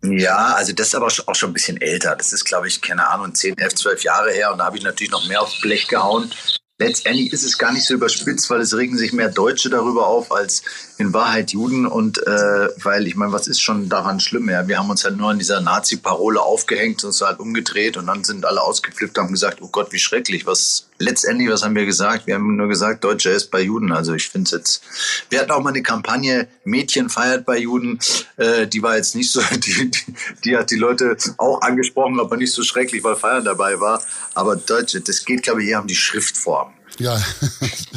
[0.02, 2.14] Ja, also das ist aber auch schon ein bisschen älter.
[2.14, 4.84] Das ist, glaube ich, keine Ahnung, 10, 11, 12 Jahre her und da habe ich
[4.84, 6.30] natürlich noch mehr aufs Blech gehauen
[6.78, 10.32] letztendlich ist es gar nicht so überspitzt, weil es regen sich mehr Deutsche darüber auf
[10.32, 10.62] als
[10.96, 11.86] in Wahrheit Juden.
[11.86, 14.48] Und äh, weil ich meine, was ist schon daran schlimm?
[14.48, 18.24] Ja, wir haben uns halt nur an dieser Nazi-Parole aufgehängt uns halt umgedreht und dann
[18.24, 20.46] sind alle ausgeflippt und haben gesagt, oh Gott, wie schrecklich.
[20.46, 22.26] Was letztendlich, was haben wir gesagt?
[22.26, 23.92] Wir haben nur gesagt, Deutscher ist bei Juden.
[23.92, 24.82] Also ich finde es jetzt.
[25.30, 27.98] Wir hatten auch mal eine Kampagne, Mädchen feiert bei Juden.
[28.36, 32.36] Äh, die war jetzt nicht so, die, die, die hat die Leute auch angesprochen, aber
[32.36, 34.02] nicht so schrecklich, weil Feiern dabei war.
[34.34, 36.72] Aber Deutsche, das geht, glaube ich, eher um die Schriftform.
[36.98, 37.22] Ja.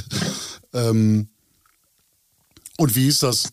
[0.73, 1.27] ähm,
[2.77, 3.51] und wie ist das?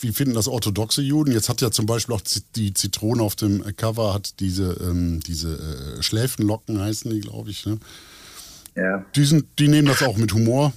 [0.00, 1.32] Wie finden das orthodoxe Juden?
[1.32, 2.20] Jetzt hat ja zum Beispiel auch
[2.54, 7.66] die Zitrone auf dem Cover hat diese, ähm, diese äh, Schläfenlocken heißen die, glaube ich.
[7.66, 7.78] Ne?
[8.76, 9.04] Ja.
[9.16, 10.72] Die, sind, die nehmen das auch mit Humor.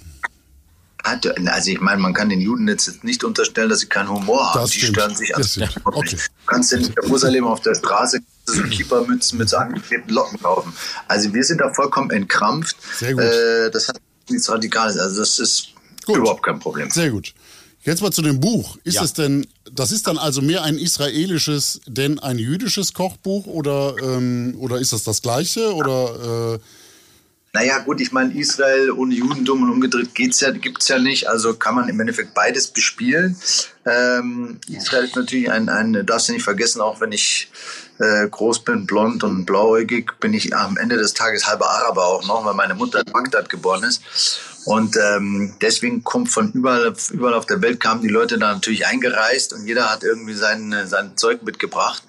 [1.03, 4.61] Also ich meine, man kann den Juden jetzt nicht unterstellen, dass sie keinen Humor haben.
[4.61, 4.95] Das die stimmt.
[4.95, 5.43] stören sich an.
[5.83, 6.15] Okay.
[6.15, 10.73] Du kannst in Jerusalem auf der Straße so Kiepermützen mit so angeklebten Locken laufen.
[11.09, 12.77] Also wir sind da vollkommen entkrampft.
[12.97, 13.23] Sehr gut.
[13.23, 14.97] Äh, das hat nichts Radikales.
[14.97, 15.73] Also das ist
[16.05, 16.17] gut.
[16.17, 16.89] überhaupt kein Problem.
[16.89, 17.33] Sehr gut.
[17.83, 18.77] Jetzt mal zu dem Buch.
[18.83, 19.03] Ist ja.
[19.03, 24.55] es denn, das ist dann also mehr ein israelisches, denn ein jüdisches Kochbuch oder, ähm,
[24.57, 25.73] oder ist das das gleiche?
[25.73, 26.59] Oder, äh
[27.55, 31.29] naja, gut, ich meine, Israel ohne Judentum und umgedreht geht's ja, gibt's ja nicht.
[31.29, 33.37] Also kann man im Endeffekt beides bespielen.
[33.85, 37.51] Ähm, Israel ist natürlich ein, ein, darfst du nicht vergessen, auch wenn ich
[37.99, 42.25] äh, groß bin, blond und blauäugig, bin ich am Ende des Tages halber Araber auch
[42.27, 44.01] noch, weil meine Mutter in Bagdad geboren ist.
[44.65, 48.85] Und ähm, deswegen kommt von überall, überall auf der Welt kamen die Leute da natürlich
[48.85, 52.03] eingereist und jeder hat irgendwie sein, sein Zeug mitgebracht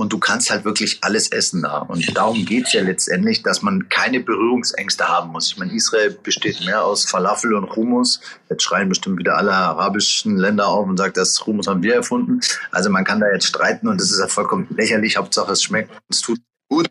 [0.00, 1.78] und du kannst halt wirklich alles essen da.
[1.80, 5.48] Und darum geht's ja letztendlich, dass man keine Berührungsängste haben muss.
[5.52, 8.20] Ich meine, Israel besteht mehr aus Falafel und Hummus.
[8.48, 12.40] Jetzt schreien bestimmt wieder alle arabischen Länder auf und sagen, das Hummus haben wir erfunden.
[12.70, 15.18] Also man kann da jetzt streiten und das ist ja vollkommen lächerlich.
[15.18, 16.40] Hauptsache es schmeckt es tut
[16.70, 16.88] gut.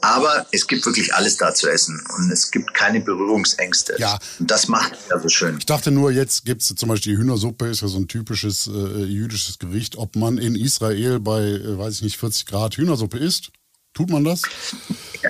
[0.00, 3.96] Aber es gibt wirklich alles da zu essen und es gibt keine Berührungsängste.
[3.98, 4.18] Ja.
[4.38, 5.56] Und das macht es ja so schön.
[5.58, 8.68] Ich dachte nur, jetzt gibt es zum Beispiel die Hühnersuppe, ist ja so ein typisches
[8.68, 9.96] äh, jüdisches Gericht.
[9.96, 13.50] Ob man in Israel bei, äh, weiß ich nicht, 40 Grad Hühnersuppe isst?
[13.94, 14.42] Tut man das?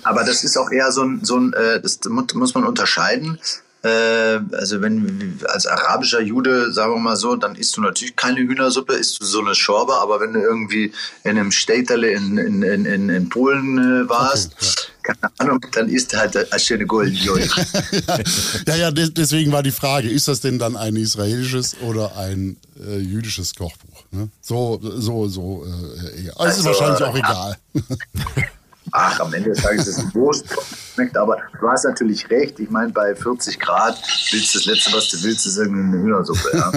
[0.03, 2.01] Aber das ist auch eher so ein, so ein äh, das
[2.35, 3.39] muss man unterscheiden.
[3.83, 8.41] Äh, also wenn als arabischer Jude, sagen wir mal so, dann isst du natürlich keine
[8.41, 12.63] Hühnersuppe, isst du so eine Schorbe, aber wenn du irgendwie in einem Städterle in, in,
[12.63, 14.67] in, in Polen äh, warst, okay,
[15.07, 15.15] ja.
[15.15, 17.17] keine Ahnung, dann isst halt eine schöne Golden
[18.67, 22.99] ja, ja, deswegen war die Frage, ist das denn dann ein israelisches oder ein äh,
[22.99, 24.05] jüdisches Kochbuch?
[24.11, 24.29] Ne?
[24.41, 27.57] So, so, so, äh, also, also ist wahrscheinlich auch egal.
[28.93, 30.47] ach, am Ende des Tages ist es Wurst,
[30.95, 32.59] schmeckt, aber du hast natürlich recht.
[32.61, 36.51] Ich meine, bei 40 Grad willst du das Letzte, was du willst, ist irgendeine Hühnersuppe.
[36.53, 36.73] Ja.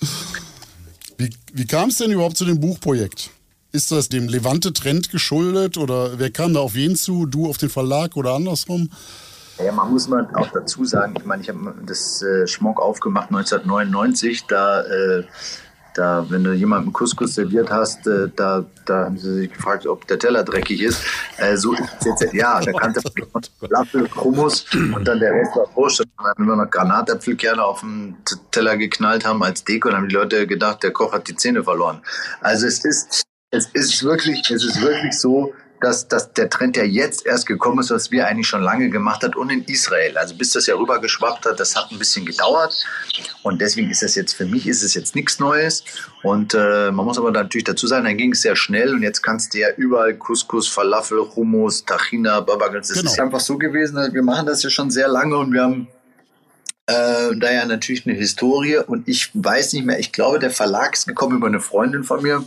[1.18, 3.30] wie wie kam es denn überhaupt zu dem Buchprojekt?
[3.72, 7.26] Ist das dem Levante-Trend geschuldet oder wer kam da auf wen zu?
[7.26, 8.90] Du auf den Verlag oder andersrum?
[9.58, 13.28] Ja, man muss man auch dazu sagen, ich meine, ich habe das äh, Schmock aufgemacht
[13.28, 15.24] 1999, da äh,
[15.96, 20.06] da, wenn du jemandem Couscous serviert hast, äh, da, da haben sie sich gefragt, ob
[20.06, 21.02] der Teller dreckig ist.
[21.38, 23.00] Äh, so ist es jetzt, ja, da kannte
[23.72, 26.00] Apfel, Hummus und dann der Rest war Wurst.
[26.00, 28.16] Und dann, wenn wir noch Granatapfelkerne auf den
[28.50, 31.64] Teller geknallt haben als Deko, dann haben die Leute gedacht, der Koch hat die Zähne
[31.64, 32.02] verloren.
[32.40, 36.84] Also es ist, es ist wirklich, es ist wirklich so, dass, dass der Trend ja
[36.84, 40.16] jetzt erst gekommen ist, was wir eigentlich schon lange gemacht hat und in Israel.
[40.16, 42.84] Also bis das ja rübergeschwappt hat, das hat ein bisschen gedauert
[43.42, 45.84] und deswegen ist das jetzt für mich ist es jetzt nichts Neues
[46.22, 49.22] und äh, man muss aber natürlich dazu sagen, dann ging es sehr schnell und jetzt
[49.22, 52.80] kannst du ja überall Couscous, Falafel, Hummus, Tachina, Babagel.
[52.80, 53.10] Das genau.
[53.10, 53.96] ist einfach so gewesen.
[54.12, 55.88] Wir machen das ja schon sehr lange und wir haben
[56.86, 60.94] äh, da ja natürlich eine Historie und ich weiß nicht mehr, ich glaube, der Verlag
[60.94, 62.44] ist gekommen über eine Freundin von mir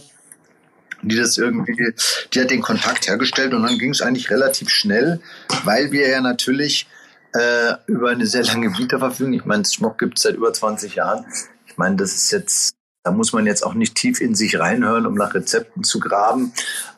[1.02, 1.93] die das irgendwie,
[2.34, 5.22] die hat den Kontakt hergestellt und dann ging es eigentlich relativ schnell,
[5.64, 6.88] weil wir ja natürlich
[7.34, 9.34] äh, über eine sehr lange Vita verfügen.
[9.34, 11.26] Ich meine, Schmuck gibt es seit über 20 Jahren.
[11.68, 12.74] Ich meine, das ist jetzt,
[13.04, 16.54] da muss man jetzt auch nicht tief in sich reinhören, um nach Rezepten zu graben.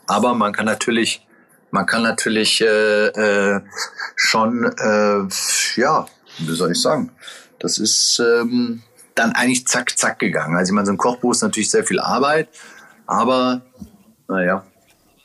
[0.07, 1.27] Aber man kann natürlich,
[1.71, 3.61] man kann natürlich äh, äh,
[4.15, 5.27] schon, äh,
[5.75, 6.05] ja,
[6.39, 7.11] wie soll ich sagen,
[7.59, 8.81] das ist ähm,
[9.15, 10.55] dann eigentlich zack, zack gegangen.
[10.55, 12.49] Also ich meine, so ein Kochbuch ist natürlich sehr viel Arbeit,
[13.05, 13.61] aber
[14.31, 14.65] naja,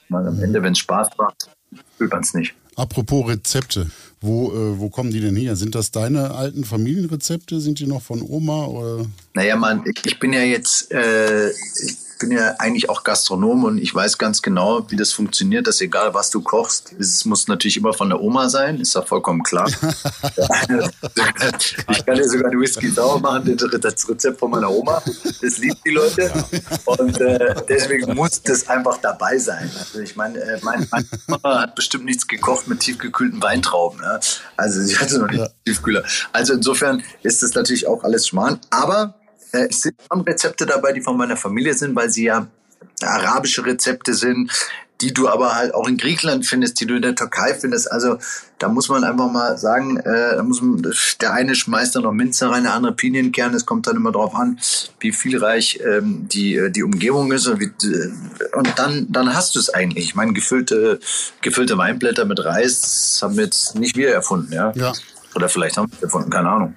[0.08, 1.48] mal am Ende, wenn es Spaß macht,
[1.96, 2.54] fühlt man es nicht.
[2.76, 3.90] Apropos Rezepte,
[4.20, 5.56] wo, äh, wo kommen die denn her?
[5.56, 7.60] Sind das deine alten Familienrezepte?
[7.60, 8.66] Sind die noch von Oma?
[8.66, 9.06] Oder?
[9.32, 13.94] Naja, man, ich bin ja jetzt, äh, ich bin ja eigentlich auch Gastronom und ich
[13.94, 17.92] weiß ganz genau, wie das funktioniert, dass egal was du kochst, es muss natürlich immer
[17.92, 19.68] von der Oma sein, ist ja vollkommen klar.
[21.88, 25.00] ich kann ja sogar den Whisky sauer machen, das Rezept von meiner Oma,
[25.40, 26.32] das liebt die Leute
[26.86, 29.70] und äh, deswegen muss das einfach dabei sein.
[29.78, 34.00] Also ich meine, äh, meine, meine Mama hat bestimmt nichts gekocht mit tiefgekühlten Weintrauben.
[34.02, 34.18] Ja?
[34.56, 35.48] Also sie hatte noch nicht ja.
[35.64, 36.02] Tiefkühler.
[36.32, 39.14] Also insofern ist das natürlich auch alles Schmarrn, aber
[39.52, 42.46] es sind Rezepte dabei, die von meiner Familie sind, weil sie ja
[43.02, 44.50] arabische Rezepte sind,
[45.00, 47.90] die du aber halt auch in Griechenland findest, die du in der Türkei findest.
[47.92, 48.18] Also
[48.58, 50.90] da muss man einfach mal sagen, äh, da muss man,
[51.20, 53.52] der eine schmeißt da noch Minze rein, der andere Pinienkern.
[53.54, 54.58] Es kommt dann immer darauf an,
[55.00, 57.46] wie vielreich ähm, die, äh, die Umgebung ist.
[57.46, 60.06] Und, wie, äh, und dann, dann hast du es eigentlich.
[60.06, 60.98] Ich meine, gefüllte,
[61.42, 64.52] gefüllte Weinblätter mit Reis haben jetzt nicht wir erfunden.
[64.52, 64.72] Ja?
[64.74, 64.92] ja.
[65.34, 66.74] Oder vielleicht haben wir es erfunden, keine Ahnung.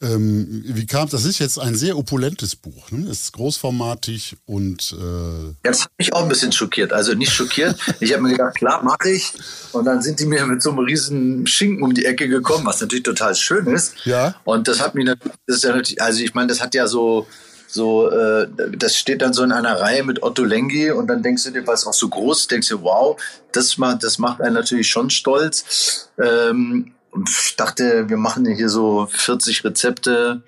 [0.00, 1.24] Ähm, wie kam das?
[1.24, 2.90] ist jetzt ein sehr opulentes Buch.
[2.92, 3.08] Ne?
[3.10, 4.92] Es ist großformatig und.
[4.92, 6.92] Äh ja, das hat mich auch ein bisschen schockiert.
[6.92, 7.76] Also nicht schockiert.
[8.00, 9.32] ich habe mir gedacht, klar, mache ich.
[9.72, 12.80] Und dann sind die mir mit so einem riesen Schinken um die Ecke gekommen, was
[12.80, 13.94] natürlich total schön ist.
[14.04, 14.36] Ja.
[14.44, 16.86] Und das hat mich natürlich, das ist ja natürlich, also ich meine, das hat ja
[16.86, 17.26] so
[17.70, 21.44] so, äh, das steht dann so in einer Reihe mit Otto Lengi und dann denkst
[21.44, 23.20] du dir, was auch so groß, denkst du, wow,
[23.52, 26.08] das macht, das macht einen natürlich schon stolz.
[26.18, 26.92] Ähm,
[27.26, 30.42] ich dachte, wir machen hier so 40 Rezepte,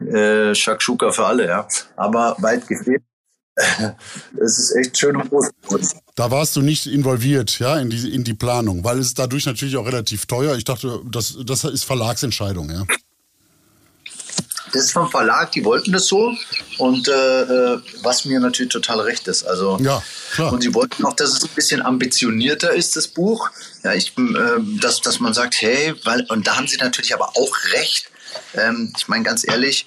[0.00, 1.66] äh, Shakshuka für alle, ja.
[1.96, 3.02] Aber weit gefehlt.
[4.42, 5.50] es ist echt schön und groß.
[6.14, 9.76] Da warst du nicht involviert, ja, in die, in die Planung, weil es dadurch natürlich
[9.76, 10.56] auch relativ teuer.
[10.56, 12.86] Ich dachte, das, das ist Verlagsentscheidung, ja.
[14.72, 16.34] Das ist vom Verlag, die wollten das so.
[16.78, 19.44] Und äh, äh, was mir natürlich total recht ist.
[19.44, 20.02] Also, ja,
[20.32, 20.52] klar.
[20.52, 23.50] Und sie wollten auch, dass es ein bisschen ambitionierter ist, das Buch.
[23.84, 27.28] Ja, ich, äh, dass, dass man sagt, hey, weil, und da haben sie natürlich aber
[27.36, 28.10] auch recht.
[28.54, 29.86] Ähm, ich meine, ganz ehrlich,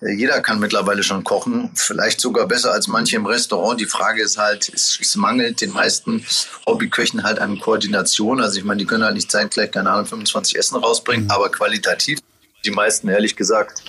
[0.00, 3.80] äh, jeder kann mittlerweile schon kochen, vielleicht sogar besser als manche im Restaurant.
[3.80, 6.24] Die Frage ist halt, es, es mangelt den meisten
[6.66, 8.40] Hobbyköchen halt an Koordination.
[8.40, 11.30] Also ich meine, die können halt nicht zeitgleich, keine Ahnung, 25 Essen rausbringen, mhm.
[11.30, 12.20] aber qualitativ
[12.64, 13.82] die meisten, ehrlich gesagt,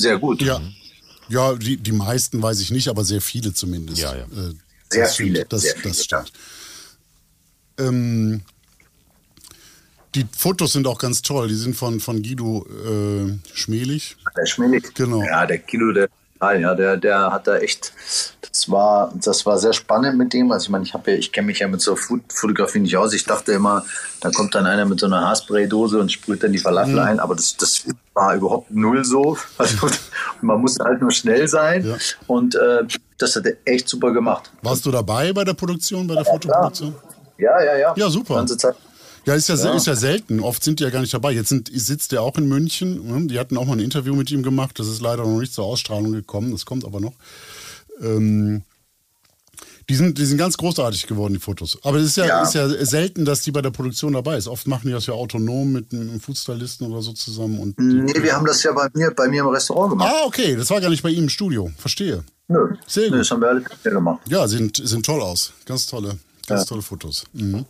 [0.00, 0.42] sehr gut.
[0.42, 0.60] Ja,
[1.28, 4.02] ja die, die meisten weiß ich nicht, aber sehr viele zumindest.
[4.02, 4.22] Ja, ja.
[4.22, 4.54] Äh,
[4.88, 5.44] sehr viele.
[5.44, 6.32] Das, sehr das viele, stimmt.
[7.78, 8.42] Ähm,
[10.14, 11.48] die Fotos sind auch ganz toll.
[11.48, 14.16] Die sind von, von Guido äh, Schmelig.
[14.36, 14.94] Der Schmelig.
[14.94, 15.22] Genau.
[15.22, 16.08] Ja, der Guido, der,
[16.58, 17.92] ja, der, der hat da echt,
[18.52, 20.50] das war, das war sehr spannend mit dem.
[20.50, 23.12] Also ich meine, ich habe ja, ich kenne mich ja mit so Fotografie nicht aus.
[23.12, 23.84] Ich dachte immer,
[24.20, 26.98] da kommt dann einer mit so einer Haarspray-Dose und sprüht dann die Falafel mhm.
[26.98, 27.84] ein, aber das, das
[28.14, 29.36] war überhaupt null so.
[29.58, 29.88] Also
[30.40, 31.96] man musste halt nur schnell sein ja.
[32.26, 32.84] und äh,
[33.18, 34.50] das hat er echt super gemacht.
[34.62, 36.94] Warst du dabei bei der Produktion, bei der ja, Fotoproduktion?
[37.38, 37.94] Ja, ja, ja.
[37.96, 38.34] Ja, super.
[38.34, 38.74] Die ganze Zeit.
[39.26, 40.40] Ja, ist ja, ja, ist ja selten.
[40.40, 41.32] Oft sind die ja gar nicht dabei.
[41.32, 43.06] Jetzt sind, sitzt der auch in München.
[43.06, 43.26] Ne?
[43.28, 44.78] Die hatten auch mal ein Interview mit ihm gemacht.
[44.78, 46.52] Das ist leider noch nicht zur Ausstrahlung gekommen.
[46.52, 47.12] Das kommt aber noch.
[48.00, 48.62] Ähm,
[49.90, 51.76] die sind, die sind ganz großartig geworden, die Fotos.
[51.82, 52.42] Aber es ist ja, ja.
[52.42, 54.46] Ist ja selten, dass die bei der Produktion dabei ist.
[54.46, 57.58] Oft machen die das ja autonom mit einem Foodstylisten oder so zusammen.
[57.58, 60.14] Und nee, wir haben das ja bei mir, bei mir im Restaurant gemacht.
[60.14, 60.54] Ah, okay.
[60.54, 61.72] Das war gar nicht bei ihm im Studio.
[61.76, 62.22] Verstehe.
[62.46, 62.74] Nö.
[62.86, 63.12] Sehr gut.
[63.12, 64.20] Nee, das haben wir alle gemacht.
[64.28, 65.52] Ja, sind, sind toll aus.
[65.66, 66.64] Ganz tolle, ganz ja.
[66.66, 67.24] tolle Fotos.
[67.32, 67.64] Mhm.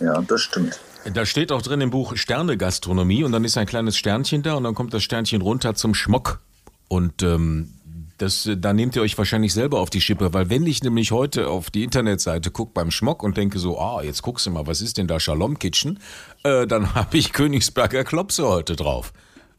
[0.00, 0.78] Ja, das stimmt.
[1.14, 4.64] Da steht auch drin im Buch Sterne-Gastronomie und dann ist ein kleines Sternchen da und
[4.64, 6.40] dann kommt das Sternchen runter zum Schmock.
[6.88, 7.75] Und ähm,
[8.18, 11.48] das, da nehmt ihr euch wahrscheinlich selber auf die Schippe, weil wenn ich nämlich heute
[11.48, 14.80] auf die Internetseite gucke beim Schmock und denke so, ah, jetzt guckst du mal, was
[14.80, 16.00] ist denn da Shalom Kitchen,
[16.42, 19.12] äh, dann habe ich Königsberger Klopse heute drauf.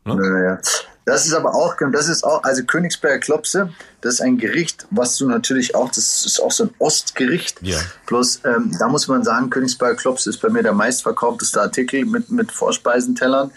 [0.05, 0.15] Ne?
[0.15, 0.59] Ja, ja.
[1.05, 3.69] Das ist aber auch, das ist auch, also Königsberger Klopse,
[4.01, 7.61] das ist ein Gericht, was du natürlich auch, das ist auch so ein Ostgericht.
[7.61, 7.77] Ja.
[8.07, 12.29] Bloß, ähm, da muss man sagen, Königsberger Klopse ist bei mir der meistverkaufteste Artikel mit,
[12.29, 13.51] mit Vorspeisentellern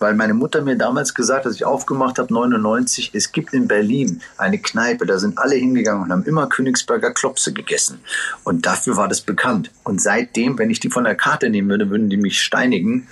[0.00, 4.20] weil meine Mutter mir damals gesagt, als ich aufgemacht habe, 99, es gibt in Berlin
[4.38, 8.00] eine Kneipe, da sind alle hingegangen und haben immer Königsberger Klopse gegessen.
[8.42, 9.70] Und dafür war das bekannt.
[9.84, 13.06] Und seitdem, wenn ich die von der Karte nehmen würde, würden die mich steinigen.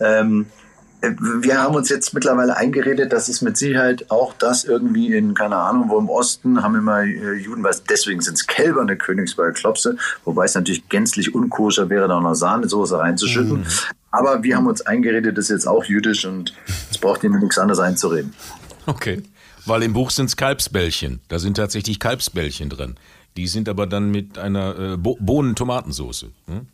[0.00, 0.46] Ähm,
[1.02, 5.56] wir haben uns jetzt mittlerweile eingeredet, dass es mit Sicherheit auch das irgendwie in, keine
[5.56, 9.52] Ahnung, wo im Osten haben immer äh, Juden, was deswegen sind es Kälber eine Königsberger
[9.52, 13.60] Klopse, wobei es natürlich gänzlich unkoscher wäre, da noch Sahnesoße reinzuschütten.
[13.60, 13.66] Mhm.
[14.12, 16.54] Aber wir haben uns eingeredet, das ist jetzt auch jüdisch und
[16.90, 18.32] es braucht ihnen nichts anderes einzureden.
[18.86, 19.22] Okay.
[19.64, 21.20] Weil im Buch sind es Kalbsbällchen.
[21.28, 22.96] Da sind tatsächlich Kalbsbällchen drin.
[23.36, 26.26] Die sind aber dann mit einer äh, Bo Bohnen-Tomatensoße.
[26.46, 26.66] Hm?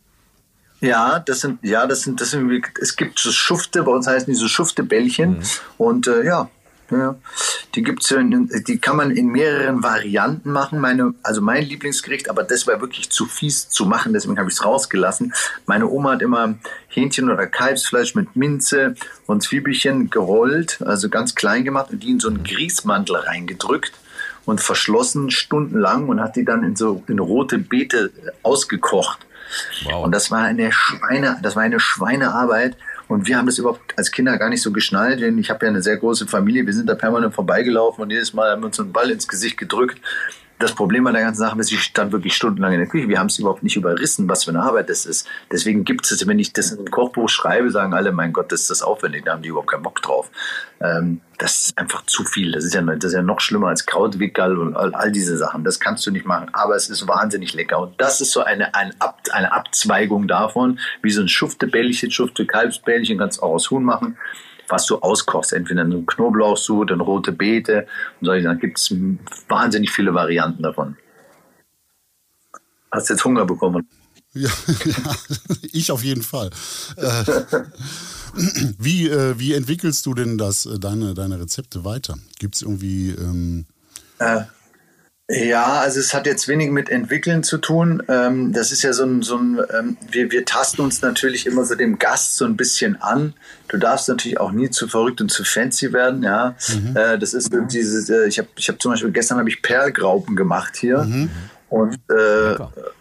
[0.81, 4.27] Ja, das sind, ja, das sind, das sind, es gibt so Schufte, bei uns heißen
[4.33, 5.39] die so Schuftebällchen.
[5.39, 5.43] Mhm.
[5.77, 6.51] Und äh, ja,
[6.91, 7.17] ja,
[7.75, 10.81] die gibt's die kann man in mehreren Varianten machen.
[10.81, 14.57] Meine, also mein Lieblingsgericht, aber das war wirklich zu fies zu machen, deswegen habe ich
[14.57, 15.35] es rausgelassen.
[15.67, 16.55] Meine Oma hat immer
[16.89, 18.95] Hähnchen oder Kalbsfleisch mit Minze
[19.27, 23.93] und Zwiebelchen gerollt, also ganz klein gemacht und die in so einen Grießmantel reingedrückt
[24.47, 28.11] und verschlossen stundenlang und hat die dann in so in rote Beete
[28.43, 29.19] ausgekocht.
[29.85, 30.05] Wow.
[30.05, 32.77] Und das war eine Schweine, das war eine Schweinearbeit.
[33.09, 35.71] Und wir haben das überhaupt als Kinder gar nicht so geschnallt, denn ich habe ja
[35.71, 36.67] eine sehr große Familie.
[36.67, 39.57] Wir sind da permanent vorbeigelaufen und jedes Mal haben wir uns einen Ball ins Gesicht
[39.57, 40.01] gedrückt
[40.59, 43.09] das Problem an der ganzen Sache ist, ich stand wirklich stundenlang in der Küche.
[43.09, 45.27] Wir haben es überhaupt nicht überrissen, was für eine Arbeit das ist.
[45.53, 48.63] Deswegen gibt es, wenn ich das in ein Kochbuch schreibe, sagen alle, mein Gott, das
[48.63, 50.31] ist das aufwendig, da haben die überhaupt keinen Bock drauf.
[50.81, 52.53] Ähm, das ist einfach zu viel.
[52.53, 55.63] Das ist ja, das ist ja noch schlimmer als Krautwickel und all, all, diese Sachen.
[55.63, 56.49] Das kannst du nicht machen.
[56.53, 57.79] Aber es ist wahnsinnig lecker.
[57.79, 63.19] Und das ist so eine, eine, Ab, eine Abzweigung davon, wie so ein Schuftebällchen, Schufte-Kalbsbällchen,
[63.19, 64.17] kannst du auch aus Huhn machen
[64.69, 65.53] was du auskochst.
[65.53, 67.87] Entweder eine Knoblauchsud, eine rote Beete
[68.21, 68.61] und solche Sachen.
[68.61, 68.95] gibt es
[69.49, 70.97] wahnsinnig viele Varianten davon.
[72.91, 73.89] Hast du jetzt Hunger bekommen?
[74.33, 74.49] Ja,
[74.85, 75.17] ja
[75.73, 76.51] ich auf jeden Fall.
[76.97, 77.25] Äh,
[78.79, 82.17] wie, äh, wie entwickelst du denn das, äh, deine, deine Rezepte weiter?
[82.39, 83.11] Gibt es irgendwie.
[83.11, 83.67] Ähm
[84.19, 84.43] äh,
[85.31, 88.03] ja, also es hat jetzt wenig mit Entwickeln zu tun.
[88.09, 91.67] Ähm, das ist ja so ein, so ein ähm, wir, wir tasten uns natürlich immer
[91.67, 93.35] so dem Gast so ein bisschen an.
[93.69, 96.57] Du darfst natürlich auch nie zu verrückt und zu fancy werden, ja.
[96.69, 96.97] Mhm.
[96.97, 97.69] Äh, das ist mhm.
[97.69, 101.05] dieses, äh, ich habe ich hab zum Beispiel gestern habe ich Perlgraupen gemacht hier.
[101.05, 101.31] Mhm.
[101.69, 102.57] Und, äh,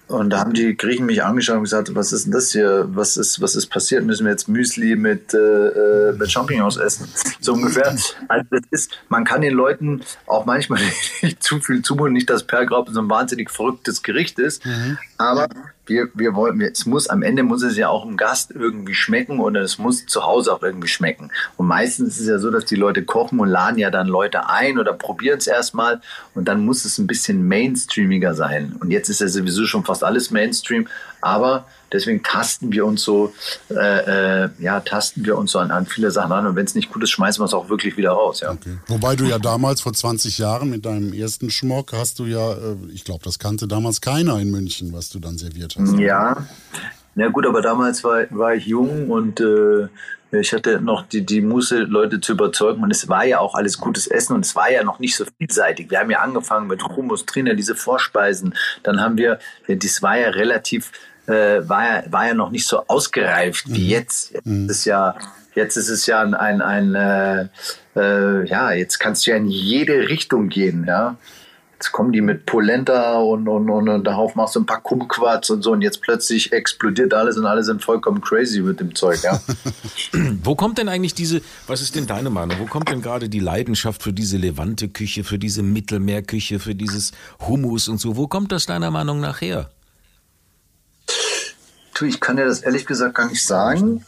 [0.08, 2.88] und da haben die Griechen mich angeschaut und gesagt, was ist denn das hier?
[2.90, 4.06] Was ist, was ist passiert?
[4.06, 7.08] Müssen wir jetzt Müsli mit, äh, äh mit Champignons essen?
[7.42, 7.96] So ungefähr.
[8.28, 10.82] Also das ist, man kann den Leuten auch manchmal
[11.22, 14.98] nicht zu viel zumuten, nicht, dass Perlgraupen so ein wahnsinnig verrücktes Gericht ist, mhm.
[15.18, 15.50] aber
[15.88, 19.40] wir, wir wollen, es muss, am Ende muss es ja auch im Gast irgendwie schmecken
[19.40, 21.32] oder es muss zu Hause auch irgendwie schmecken.
[21.56, 24.50] Und meistens ist es ja so, dass die Leute kochen und laden ja dann Leute
[24.50, 26.02] ein oder probieren es erstmal
[26.36, 28.76] und dann muss es ein bisschen mainstreamiger sein.
[28.80, 30.88] Und jetzt ist ja sowieso schon fast alles Mainstream,
[31.28, 33.34] aber deswegen tasten wir uns so,
[33.70, 36.76] äh, äh, ja, tasten wir uns so an, an viele Sachen an und wenn es
[36.76, 38.40] nicht gut ist, schmeißen wir es auch wirklich wieder raus.
[38.40, 38.52] Ja.
[38.52, 38.78] Okay.
[38.88, 42.76] Wobei du ja damals vor 20 Jahren mit deinem ersten Schmock hast du ja, äh,
[42.94, 45.98] ich glaube, das kannte damals keiner in München, was du dann serviert hast.
[46.00, 46.48] Ja,
[47.16, 49.88] ja gut, aber damals war, war ich jung und äh,
[50.32, 52.84] ich hatte noch die, die Muße, Leute zu überzeugen.
[52.84, 55.26] Und es war ja auch alles gutes Essen und es war ja noch nicht so
[55.38, 55.90] vielseitig.
[55.90, 58.54] Wir haben ja angefangen mit Hummus, Trainer, diese Vorspeisen.
[58.84, 60.92] Dann haben wir, das war ja relativ
[61.28, 63.90] äh, war, ja, war ja noch nicht so ausgereift wie mhm.
[63.90, 64.32] jetzt.
[64.34, 64.70] Jetzt mhm.
[64.70, 65.16] ist ja
[65.58, 67.48] Jetzt ist es ja ein, ein, ein äh,
[67.96, 71.18] äh, ja, jetzt kannst du ja in jede Richtung gehen, ja.
[71.74, 75.50] Jetzt kommen die mit Polenta und, und, und, und darauf machst du ein paar Kumquats
[75.50, 79.24] und so und jetzt plötzlich explodiert alles und alle sind vollkommen crazy mit dem Zeug,
[79.24, 79.42] ja.
[80.44, 83.40] Wo kommt denn eigentlich diese, was ist denn deine Meinung, wo kommt denn gerade die
[83.40, 87.14] Leidenschaft für diese Levante-Küche, für diese Mittelmeerküche, für dieses
[87.48, 89.72] Hummus und so, wo kommt das deiner Meinung nach her?
[91.98, 94.06] Du, ich kann dir das ehrlich gesagt gar nicht sagen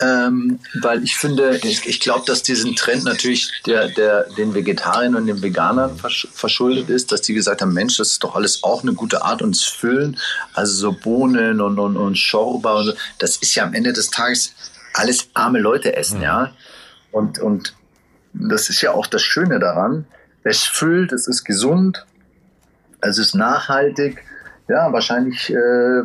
[0.00, 5.16] ähm, weil ich finde, ich, ich glaube, dass diesen Trend natürlich der, der den Vegetariern
[5.16, 8.62] und den Veganern versch verschuldet ist, dass die gesagt haben, Mensch, das ist doch alles
[8.62, 10.16] auch eine gute Art, uns füllen.
[10.54, 12.92] Also so Bohnen und, und, und Schorba und so.
[13.18, 14.52] Das ist ja am Ende des Tages
[14.94, 16.52] alles arme Leute essen, ja.
[17.10, 17.74] Und, und
[18.32, 20.06] das ist ja auch das Schöne daran.
[20.44, 22.06] Es füllt, es ist gesund,
[23.00, 24.22] es ist nachhaltig.
[24.68, 26.04] Ja, wahrscheinlich äh,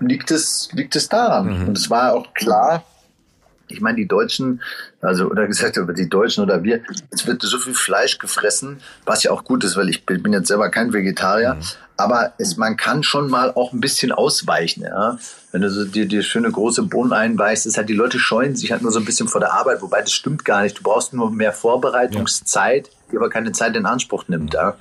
[0.00, 1.62] liegt, es, liegt es daran.
[1.62, 1.68] Mhm.
[1.68, 2.84] Und es war auch klar,
[3.72, 4.60] ich meine, die Deutschen,
[5.00, 9.30] also oder gesagt, die Deutschen oder wir, es wird so viel Fleisch gefressen, was ja
[9.30, 11.62] auch gut ist, weil ich bin jetzt selber kein Vegetarier, mhm.
[11.96, 15.18] aber es, man kann schon mal auch ein bisschen ausweichen, ja.
[15.50, 18.72] Wenn du so dir, dir schöne große Bohnen einweichst, ist halt, die Leute scheuen sich
[18.72, 20.78] halt nur so ein bisschen vor der Arbeit, wobei das stimmt gar nicht.
[20.78, 24.76] Du brauchst nur mehr Vorbereitungszeit, die aber keine Zeit in Anspruch nimmt, ja.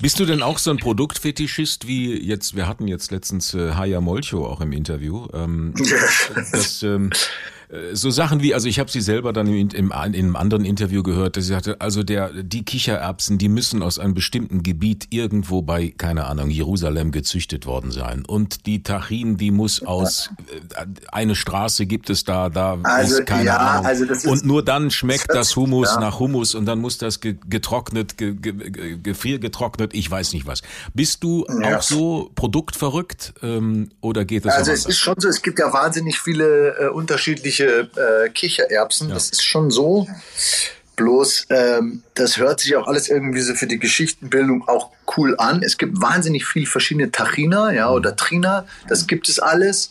[0.00, 4.00] Bist du denn auch so ein Produktfetischist wie jetzt, wir hatten jetzt letztens äh, Haya
[4.00, 5.74] Molcho auch im Interview, ähm,
[6.52, 7.16] das, ähm, äh,
[7.92, 11.02] so Sachen wie, also ich habe sie selber dann im, im, in einem anderen Interview
[11.02, 15.62] gehört, dass sie sagte, also der, die Kichererbsen, die müssen aus einem bestimmten Gebiet irgendwo
[15.62, 18.24] bei, keine Ahnung, Jerusalem gezüchtet worden sein.
[18.24, 20.30] Und die Tachin, die muss aus,
[20.76, 23.86] äh, eine Straße gibt es da, da also, ist keine ja, Ahnung.
[23.86, 26.00] Also das ist, und nur dann schmeckt das Hummus ja.
[26.00, 30.62] nach Hummus und dann muss das getrocknet, ge, ge, gefriergetrocknet, ich weiß nicht was.
[30.94, 31.78] Bist du ja.
[31.78, 35.72] auch so produktverrückt ähm, oder geht das Also es ist schon so, es gibt ja
[35.72, 39.08] wahnsinnig viele äh, unterschiedliche natürliche äh, Kichererbsen.
[39.08, 39.14] Ja.
[39.14, 40.06] Das ist schon so.
[40.96, 45.62] Bloß, ähm, das hört sich auch alles irgendwie so für die Geschichtenbildung auch cool an.
[45.62, 48.66] Es gibt wahnsinnig viele verschiedene Tachina, ja, oder Trina.
[48.88, 49.90] Das gibt es alles.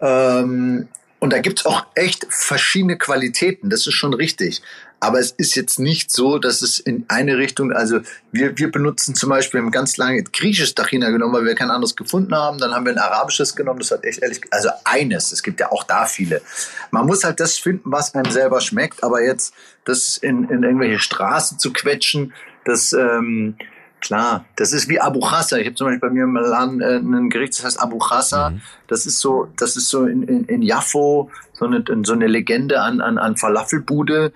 [0.00, 0.86] Ähm,
[1.18, 3.68] und da gibt es auch echt verschiedene Qualitäten.
[3.68, 4.62] Das ist schon richtig.
[5.00, 8.00] Aber es ist jetzt nicht so, dass es in eine Richtung, also
[8.32, 11.94] wir, wir benutzen zum Beispiel, wir ganz lange griechisches Tachina genommen, weil wir kein anderes
[11.94, 12.58] gefunden haben.
[12.58, 13.78] Dann haben wir ein arabisches genommen.
[13.78, 15.30] Das hat echt ehrlich, also eines.
[15.30, 16.42] Es gibt ja auch da viele.
[16.90, 19.04] Man muss halt das finden, was einem selber schmeckt.
[19.04, 22.32] Aber jetzt das in, in irgendwelche Straßen zu quetschen,
[22.64, 23.56] das, ähm,
[24.00, 25.56] Klar, das ist wie Abu Khassa.
[25.58, 28.50] Ich habe zum Beispiel bei mir im Laden äh, ein Gericht, das heißt Abu Khassa.
[28.50, 28.60] Mhm.
[28.86, 32.80] Das ist so, das ist so in, in, in Jaffo so eine, so eine Legende
[32.80, 34.32] an, an, an Falafelbude.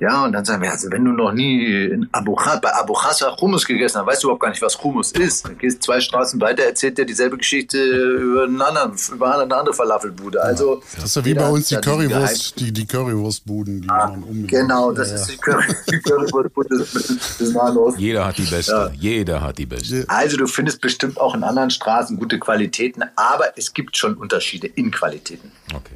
[0.00, 3.36] Ja, und dann sagen wir, also wenn du noch nie in Abu bei Abu Khasa
[3.40, 5.46] Hummus gegessen hast, weißt du überhaupt gar nicht, was Hummus ist.
[5.46, 9.72] Dann gehst zwei Straßen weiter, erzählt dir dieselbe Geschichte über, einen anderen, über eine andere
[9.72, 10.42] Falafelbude.
[10.42, 14.24] Also, das ist ja wie bei uns die Currywurst, die, die Currywurstbuden, die ah, man
[14.24, 14.50] umgeht.
[14.50, 16.92] Genau, das ja, ist die, Curry, die Currywurstbude des,
[17.38, 17.54] des
[17.96, 18.90] Jeder hat die beste, ja.
[18.98, 20.04] jeder hat die beste.
[20.08, 24.66] Also du findest bestimmt auch in anderen Straßen gute Qualitäten, aber es gibt schon Unterschiede
[24.66, 25.52] in Qualitäten.
[25.72, 25.94] Okay.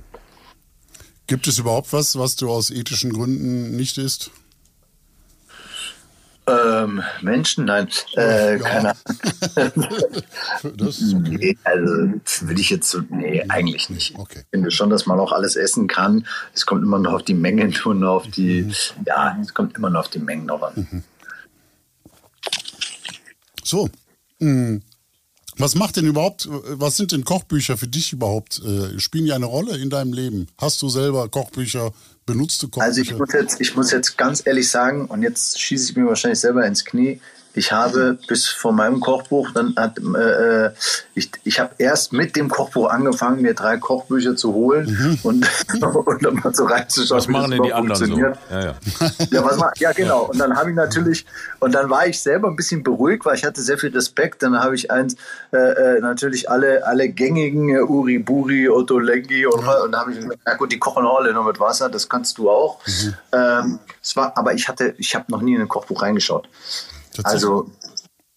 [1.28, 4.30] Gibt es überhaupt was, was du aus ethischen Gründen nicht isst?
[6.46, 7.66] Ähm, Menschen?
[7.66, 8.58] Nein, äh, ja.
[8.58, 8.94] keine
[9.54, 9.86] Ahnung.
[10.78, 11.36] das ist okay.
[11.38, 14.18] Nee, also will ich jetzt so, nee, eigentlich nicht.
[14.18, 14.40] Okay.
[14.40, 16.26] Ich finde schon, dass man auch alles essen kann.
[16.54, 18.72] Es kommt immer noch auf die Mengen und auf die, mhm.
[19.04, 20.88] ja, es kommt immer noch auf die Mengen noch an.
[20.90, 21.02] Mhm.
[23.62, 23.90] So,
[24.40, 24.82] hm.
[25.58, 28.62] Was macht denn überhaupt, was sind denn Kochbücher für dich überhaupt?
[28.64, 30.46] Äh, spielen die eine Rolle in deinem Leben?
[30.56, 31.92] Hast du selber Kochbücher,
[32.26, 32.84] benutzte Kochbücher?
[32.84, 36.06] Also ich muss jetzt, ich muss jetzt ganz ehrlich sagen, und jetzt schieße ich mir
[36.06, 37.20] wahrscheinlich selber ins Knie,
[37.58, 40.70] ich habe bis vor meinem Kochbuch, dann hat, äh, äh
[41.14, 45.18] ich, ich habe erst mit dem Kochbuch angefangen, mir drei Kochbücher zu holen mhm.
[45.24, 45.46] und,
[45.82, 47.18] und dann mal so reinzuschauen.
[47.18, 48.16] Was machen denn die anderen so?
[48.16, 48.60] Ja, ja.
[49.30, 50.26] ja, was ja, genau.
[50.26, 51.26] Und dann habe ich natürlich,
[51.58, 54.42] und dann war ich selber ein bisschen beruhigt, weil ich hatte sehr viel Respekt.
[54.42, 55.16] Dann habe ich eins,
[55.52, 59.82] äh, äh natürlich alle, alle gängigen äh, Uri Buri, Otto Lengi und, ja.
[59.82, 62.38] und dann habe ich gesagt, na gut, die kochen alle nur mit Wasser, das kannst
[62.38, 62.78] du auch.
[62.86, 63.14] Mhm.
[63.32, 66.48] Ähm, es war, aber ich hatte, ich habe noch nie in ein Kochbuch reingeschaut.
[67.24, 67.70] Also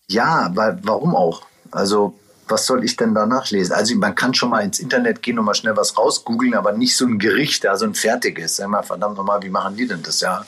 [0.08, 1.44] ja, weil warum auch?
[1.72, 2.16] Also
[2.48, 3.74] was soll ich denn da nachlesen?
[3.74, 6.96] Also man kann schon mal ins Internet gehen und mal schnell was rausgoogeln, aber nicht
[6.98, 8.58] so ein Gericht, also ein fertiges.
[8.58, 10.46] Sag mal, verdammt nochmal, wie machen die denn das ja?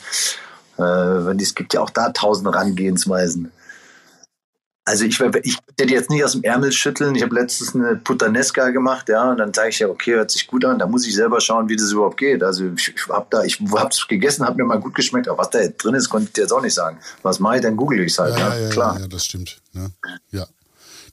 [0.77, 3.51] Äh, es gibt ja auch da tausend Herangehensweisen.
[4.85, 7.15] Also ich, ich werde jetzt nicht aus dem Ärmel schütteln.
[7.15, 10.45] Ich habe letztens eine Puttanesca gemacht, ja, und dann sage ich ja, okay, hört sich
[10.45, 10.77] gut an.
[10.77, 12.43] Da muss ich selber schauen, wie das überhaupt geht.
[12.43, 15.37] Also ich, ich habe da, ich habe es gegessen, hat mir mal gut geschmeckt, aber
[15.37, 16.97] was da drin ist, konnte ich dir jetzt auch nicht sagen.
[17.21, 18.37] Was mache ich, dann google ich es halt.
[18.37, 18.99] Ja, ja, ja, klar.
[18.99, 19.61] Ja, das stimmt.
[19.71, 19.89] Ne?
[20.31, 20.47] Ja.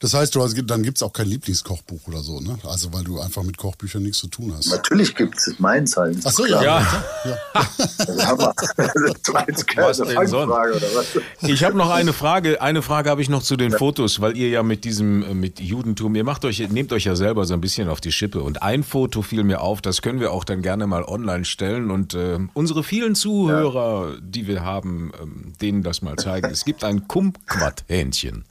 [0.01, 2.59] Das heißt, du hast, dann gibt es auch kein Lieblingskochbuch oder so, ne?
[2.67, 4.71] Also weil du einfach mit Kochbüchern nichts zu tun hast.
[4.71, 6.17] Natürlich gibt es meins halt.
[6.25, 6.63] Ach so, ja.
[6.63, 7.05] Ja.
[8.27, 8.55] Aber
[9.25, 11.07] du meinst keine Was denn was?
[11.43, 12.63] Ich habe noch eine Frage.
[12.63, 15.61] Eine Frage habe ich noch zu den Fotos, weil ihr ja mit diesem äh, mit
[15.61, 18.41] Judentum, ihr macht euch, nehmt euch ja selber so ein bisschen auf die Schippe.
[18.41, 21.91] Und ein Foto fiel mir auf, das können wir auch dann gerne mal online stellen
[21.91, 26.51] und äh, unsere vielen Zuhörer, die wir haben, ähm, denen das mal zeigen.
[26.51, 28.47] Es gibt ein Kumquat-Hähnchen.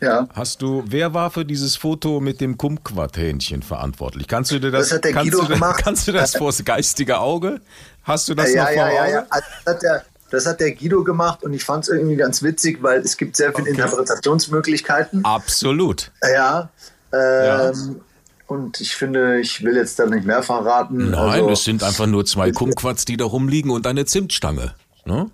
[0.00, 0.28] Ja.
[0.34, 4.28] Hast du, wer war für dieses Foto mit dem Kumquat-Hähnchen verantwortlich?
[4.28, 5.46] Kannst du dir das, Das kannst, du,
[5.78, 7.60] kannst du das vors geistige Auge?
[8.02, 9.12] Hast du das ja, noch ja, vor ja, Augen?
[9.12, 9.26] ja.
[9.30, 12.42] Also Das hat, der, das hat der Guido gemacht und ich fand es irgendwie ganz
[12.42, 15.24] witzig, weil es gibt sehr viele Interpretationsmöglichkeiten.
[15.24, 16.10] Absolut.
[16.22, 16.68] Ja.
[17.12, 18.00] Ähm,
[18.48, 21.10] Und ich finde, ich will jetzt da nicht mehr verraten.
[21.10, 24.74] Nein, also, es sind einfach nur zwei Kumquats, die da rumliegen und eine Zimtstange.
[25.04, 25.30] Ne?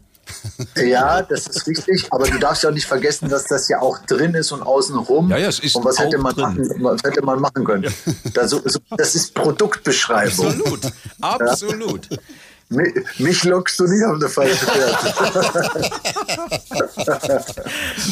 [0.77, 3.99] Ja, das ist richtig, aber du darfst ja auch nicht vergessen, dass das ja auch
[4.07, 5.31] drin ist und außen rum.
[5.31, 6.43] Ja, ja, es ist und was hätte man, drin.
[6.45, 7.93] machen, was hätte man machen können?
[8.35, 10.47] Das, so, so, das ist Produktbeschreibung.
[10.49, 12.11] Absolut, absolut.
[12.11, 12.19] Mi-
[13.19, 15.93] Mich lockst du nicht auf eine falsche Fährte.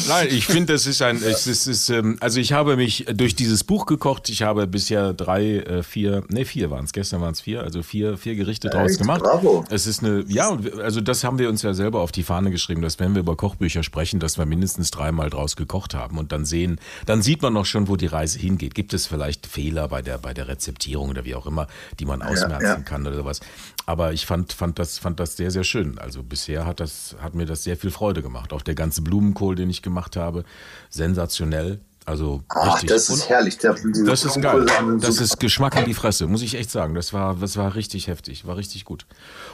[0.07, 3.05] Nein, ich finde, das ist ein, es ist, es ist, ähm, also ich habe mich
[3.13, 4.29] durch dieses Buch gekocht.
[4.29, 6.93] Ich habe bisher drei, äh, vier, nee, vier waren es.
[6.93, 8.99] Gestern waren es vier, also vier, vier Gerichte draus Echt?
[8.99, 9.21] gemacht.
[9.21, 9.65] Bravo.
[9.69, 12.81] Es ist eine, ja, also das haben wir uns ja selber auf die Fahne geschrieben,
[12.81, 16.45] dass wenn wir über Kochbücher sprechen, dass wir mindestens dreimal draus gekocht haben und dann
[16.45, 18.75] sehen, dann sieht man noch schon, wo die Reise hingeht.
[18.75, 21.67] Gibt es vielleicht Fehler bei der, bei der Rezeptierung oder wie auch immer,
[21.99, 22.75] die man ausmerzen ja.
[22.77, 23.39] kann oder sowas.
[23.85, 25.97] Aber ich fand, fand das, fand das sehr, sehr schön.
[25.99, 28.53] Also bisher hat das, hat mir das sehr viel Freude gemacht.
[28.53, 30.43] Auch der ganze Blumenkohl, den ich gemacht habe,
[30.89, 31.79] sensationell.
[32.05, 32.89] Also Ach, richtig.
[32.89, 33.57] das ist herrlich.
[33.59, 33.75] Der,
[34.05, 34.65] das ist geil.
[34.99, 36.95] Das ist Geschmack in die Fresse, muss ich echt sagen.
[36.95, 39.05] Das war, das war richtig heftig, war richtig gut.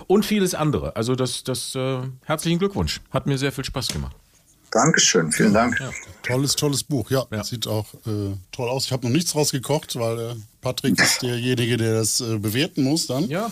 [0.08, 0.96] Und vieles andere.
[0.96, 3.02] Also das, das äh, herzlichen Glückwunsch.
[3.12, 4.16] Hat mir sehr viel Spaß gemacht.
[4.72, 5.78] Dankeschön, vielen Dank.
[6.24, 7.10] Tolles, tolles Buch.
[7.10, 7.44] Ja, Ja.
[7.44, 8.86] sieht auch äh, toll aus.
[8.86, 13.08] Ich habe noch nichts rausgekocht, weil äh, Patrick ist derjenige, der das äh, bewerten muss
[13.08, 13.30] dann.
[13.30, 13.50] Ja,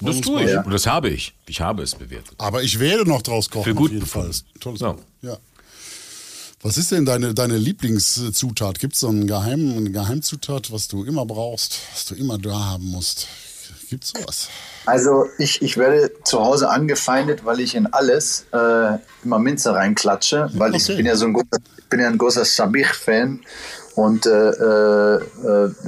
[0.00, 0.50] das tue ich.
[0.50, 0.62] Ja.
[0.62, 1.34] Und das habe ich.
[1.46, 2.34] Ich habe es bewertet.
[2.38, 3.64] Aber ich werde noch draus kochen.
[3.64, 4.30] Für gut auf jeden Fall.
[4.60, 4.96] Tolles Ja.
[5.22, 5.36] Ja.
[6.60, 8.80] Was ist denn deine, deine Lieblingszutat?
[8.80, 12.52] Gibt es so einen Geheim, eine Geheimzutat, was du immer brauchst, was du immer da
[12.52, 13.28] haben musst?
[13.88, 14.48] Gibt es sowas?
[14.84, 20.50] Also ich, ich werde zu Hause angefeindet, weil ich in alles äh, immer Minze reinklatsche,
[20.54, 20.96] weil ich Okay.
[20.96, 23.40] bin ja so ein großer, ich bin ja ein großer Sabich-Fan.
[23.98, 25.20] Und äh, äh,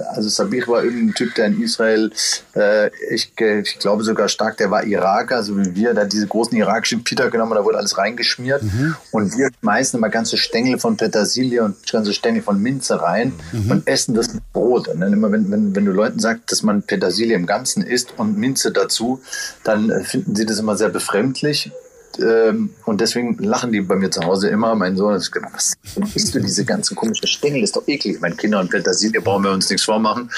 [0.08, 2.10] also Sabich war irgendein Typ, der in Israel,
[2.56, 6.26] äh, ich, ich glaube sogar stark, der war Iraker, so wie wir, der hat diese
[6.26, 8.64] großen irakischen Pita genommen, da wurde alles reingeschmiert.
[9.12, 13.86] Und wir schmeißen immer ganze Stängel von Petersilie und ganze Stängel von Minze rein und
[13.86, 14.88] essen das mit Brot.
[14.88, 18.14] Und dann immer, wenn, wenn, wenn du Leuten sagst, dass man Petersilie im Ganzen isst
[18.16, 19.20] und Minze dazu,
[19.62, 21.70] dann äh, finden sie das immer sehr befremdlich.
[22.18, 24.74] Ähm, und deswegen lachen die bei mir zu Hause immer.
[24.74, 25.76] Mein Sohn hat gesagt, was
[26.14, 27.62] isst du diese ganzen komischen Stängel?
[27.62, 28.20] Ist doch eklig.
[28.20, 30.30] Meine Kinder und Petersilie brauchen wir uns nichts vormachen.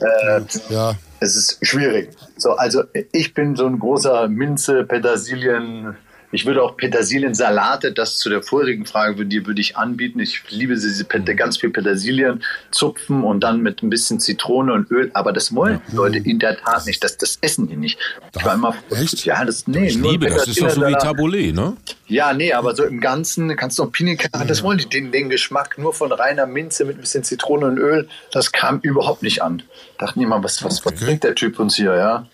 [0.00, 2.10] Äh, Ja, es ist schwierig.
[2.36, 5.96] So, also ich bin so ein großer Minze, Petersilien.
[6.32, 10.18] Ich würde auch Petersiliensalate, das zu der vorigen Frage für die würde ich anbieten.
[10.18, 14.90] Ich liebe diese Pet- ganz viel Petersilien zupfen und dann mit ein bisschen Zitrone und
[14.90, 15.10] Öl.
[15.12, 17.04] Aber das wollen die Leute in der Tat nicht.
[17.04, 17.98] Das, das essen die nicht.
[18.36, 19.24] Ich war immer, Echt?
[19.26, 19.88] Ja, das nee.
[19.88, 20.36] Ich liebe das.
[20.38, 20.92] Das ist doch so wie.
[20.94, 21.76] Taboulet, ne?
[22.06, 25.28] Ja, nee, aber so im Ganzen kannst du noch Pinican, das wollen die, den, den
[25.30, 29.42] Geschmack nur von reiner Minze mit ein bisschen Zitrone und Öl, das kam überhaupt nicht
[29.42, 29.62] an.
[29.98, 32.26] Dachten die mal, was, was, was bringt der Typ uns hier, ja?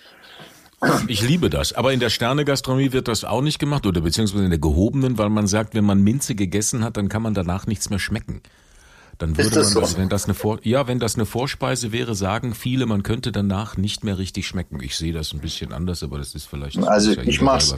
[1.09, 1.73] Ich liebe das.
[1.73, 5.29] Aber in der Sternegastronomie wird das auch nicht gemacht oder beziehungsweise in der gehobenen, weil
[5.29, 8.43] man sagt, wenn man Minze gegessen hat, dann kann man danach nichts mehr schmecken.
[9.19, 9.99] Dann würde das man so?
[9.99, 13.77] wenn das eine Vor ja, wenn das eine Vorspeise wäre, sagen viele, man könnte danach
[13.77, 14.81] nicht mehr richtig schmecken.
[14.81, 17.75] Ich sehe das ein bisschen anders, aber das ist vielleicht Also ja ich mach's.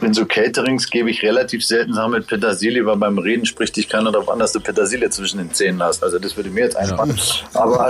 [0.00, 3.88] In so Caterings gebe ich relativ selten Sachen mit Petersilie, weil beim Reden spricht dich
[3.88, 6.04] keiner darauf an, dass du Petersilie zwischen den Zähnen hast.
[6.04, 7.18] Also das würde mir jetzt einfallen.
[7.54, 7.88] Aber,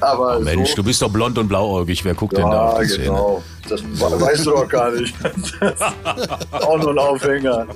[0.00, 2.04] aber Mensch, so, du bist doch blond und blauäugig.
[2.04, 3.04] Wer guckt denn da ja, auf die Zähne?
[3.04, 3.44] genau.
[3.68, 5.14] Das weißt du doch gar nicht.
[6.50, 7.66] Auch nur ein Aufhänger.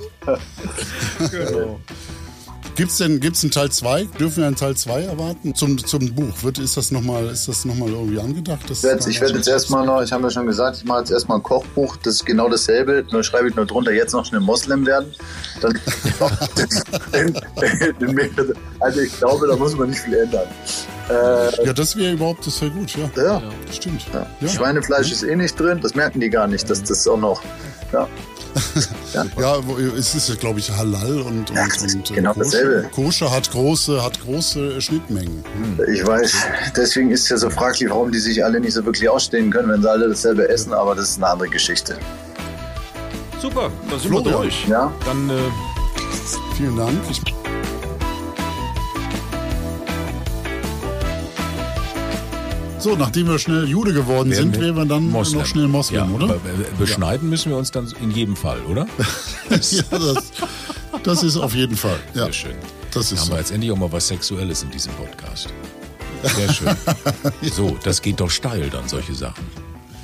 [2.75, 4.05] Gibt's denn gibt's einen Teil 2?
[4.19, 5.53] Dürfen wir einen Teil 2 erwarten?
[5.53, 6.33] Zum, zum Buch.
[6.41, 8.61] Wird, ist das nochmal noch mal irgendwie angedacht?
[8.67, 10.99] Das Ich werde, ich werde jetzt erstmal noch, ich habe ja schon gesagt, ich mache
[10.99, 14.25] jetzt erstmal ein Kochbuch, das ist genau dasselbe, nur schreibe ich nur drunter, jetzt noch
[14.25, 15.13] schnell Moslem werden.
[15.61, 15.79] Dann,
[18.79, 20.47] also ich glaube, da muss man nicht viel ändern.
[21.09, 23.09] Äh, Ja, das wäre überhaupt, das wäre gut, ja.
[23.21, 24.05] ja, Das stimmt.
[24.13, 24.25] ja.
[24.41, 24.47] Ja.
[24.47, 27.41] Schweinefleisch ist eh nicht drin, das merken die gar nicht, dass das auch noch.
[27.91, 28.07] Ja.
[29.37, 29.57] Ja,
[29.97, 32.89] es ist ja, glaube ich, Halal und, und, und äh, genau dasselbe.
[32.93, 35.43] Koscher hat große, hat große Schnittmengen.
[35.93, 36.33] Ich weiß,
[36.75, 39.69] deswegen ist es ja so fraglich, warum die sich alle nicht so wirklich ausstehen können,
[39.69, 41.97] wenn sie alle dasselbe essen, aber das ist eine andere Geschichte.
[43.41, 44.41] Super, dann sind wir Florian.
[44.41, 44.67] durch.
[44.67, 44.91] Ja.
[45.05, 45.33] Dann äh,
[46.55, 46.97] Vielen Dank.
[47.09, 47.21] Ich,
[52.83, 55.39] So, nachdem wir schnell Jude geworden Werden sind, wären wir dann Moslem.
[55.39, 56.25] noch schnell Moslem, ja, oder?
[56.25, 58.85] Aber äh, beschneiden müssen wir uns dann in jedem Fall, oder?
[59.49, 60.31] ja, das,
[61.01, 61.97] das ist auf jeden Fall.
[62.13, 62.55] Ja, Sehr schön.
[62.91, 63.31] Das Da ist haben so.
[63.31, 65.47] wir jetzt endlich auch mal was Sexuelles in diesem Podcast.
[66.35, 66.75] Sehr schön.
[67.53, 69.45] So, das geht doch steil dann, solche Sachen.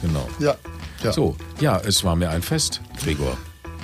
[0.02, 0.30] Genau.
[0.40, 0.56] Ja,
[1.04, 1.12] ja.
[1.12, 3.38] So, ja, es war mir ein Fest, Gregor.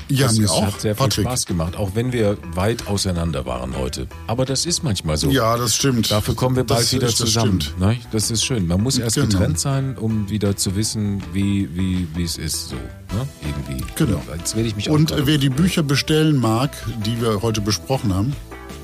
[0.07, 1.25] Ja, es, mir auch, hat sehr viel Patrick.
[1.25, 4.07] Spaß gemacht, auch wenn wir weit auseinander waren heute.
[4.27, 5.29] Aber das ist manchmal so.
[5.31, 6.11] Ja, das stimmt.
[6.11, 7.59] Dafür kommen wir bald Das wieder ist- das zusammen.
[7.61, 7.79] stimmt.
[7.79, 7.97] Ne?
[8.11, 8.67] Das ist schön.
[8.67, 9.27] Man muss erst Genau.
[9.29, 12.69] getrennt sein, um wieder zu wissen, wie, wie, wie es ist.
[12.69, 13.27] So, ne?
[13.43, 13.83] Irgendwie.
[13.95, 14.21] Genau.
[14.37, 16.71] Jetzt werde ich mich Und wer die Bücher bestellen mag,
[17.05, 18.33] die wir heute besprochen haben,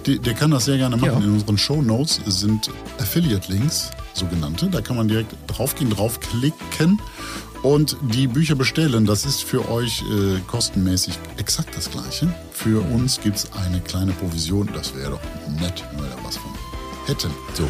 [0.08, 1.12] die, der kann das sehr gerne machen.
[1.22, 1.26] Ja.
[1.26, 4.68] In unseren Show Notes sind Affiliate-Links, sogenannte.
[4.68, 7.00] Da kann man direkt draufgehen, draufklicken
[7.64, 9.06] und die Bücher bestellen.
[9.06, 12.34] Das ist für euch äh, kostenmäßig exakt das Gleiche.
[12.52, 14.70] Für uns gibt es eine kleine Provision.
[14.74, 15.22] Das wäre doch
[15.62, 16.52] nett, wenn wir da was von
[17.08, 17.32] hätten.
[17.54, 17.68] so.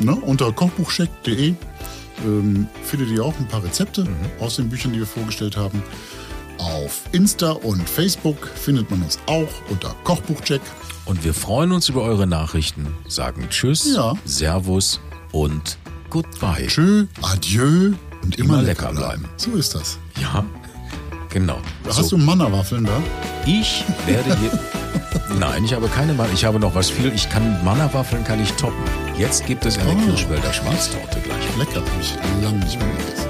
[0.00, 0.14] Ne?
[0.22, 1.54] Unter kochbuchcheck.de
[2.24, 4.10] ähm, findet ihr auch ein paar Rezepte Mhm.
[4.40, 5.82] aus den Büchern, die wir vorgestellt haben.
[6.58, 10.60] Auf Insta und Facebook findet man uns auch unter Kochbuchcheck.
[11.04, 14.14] Und wir freuen uns über eure Nachrichten, sagen Tschüss, Ja.
[14.24, 15.00] Servus
[15.32, 15.78] und
[16.10, 16.66] Goodbye.
[16.66, 17.92] Tschö, adieu
[18.22, 19.24] und immer, Immer lecker lecker bleiben.
[19.36, 19.98] So ist das.
[20.20, 20.44] Ja,
[21.30, 21.58] genau.
[21.86, 23.02] Hast du Mannerwaffeln da?
[23.46, 24.50] Ich werde hier.
[25.38, 26.28] Nein, ich habe keine Mann.
[26.32, 27.12] Ich habe noch was viel.
[27.14, 28.76] Ich kann Mannerwaffeln kann ich toppen.
[29.16, 30.04] Jetzt gibt es eine Oh.
[30.06, 31.56] Kirschwälder Schwarztorte gleich.
[31.58, 33.27] Lecker, habe ich lange nicht mehr gegessen.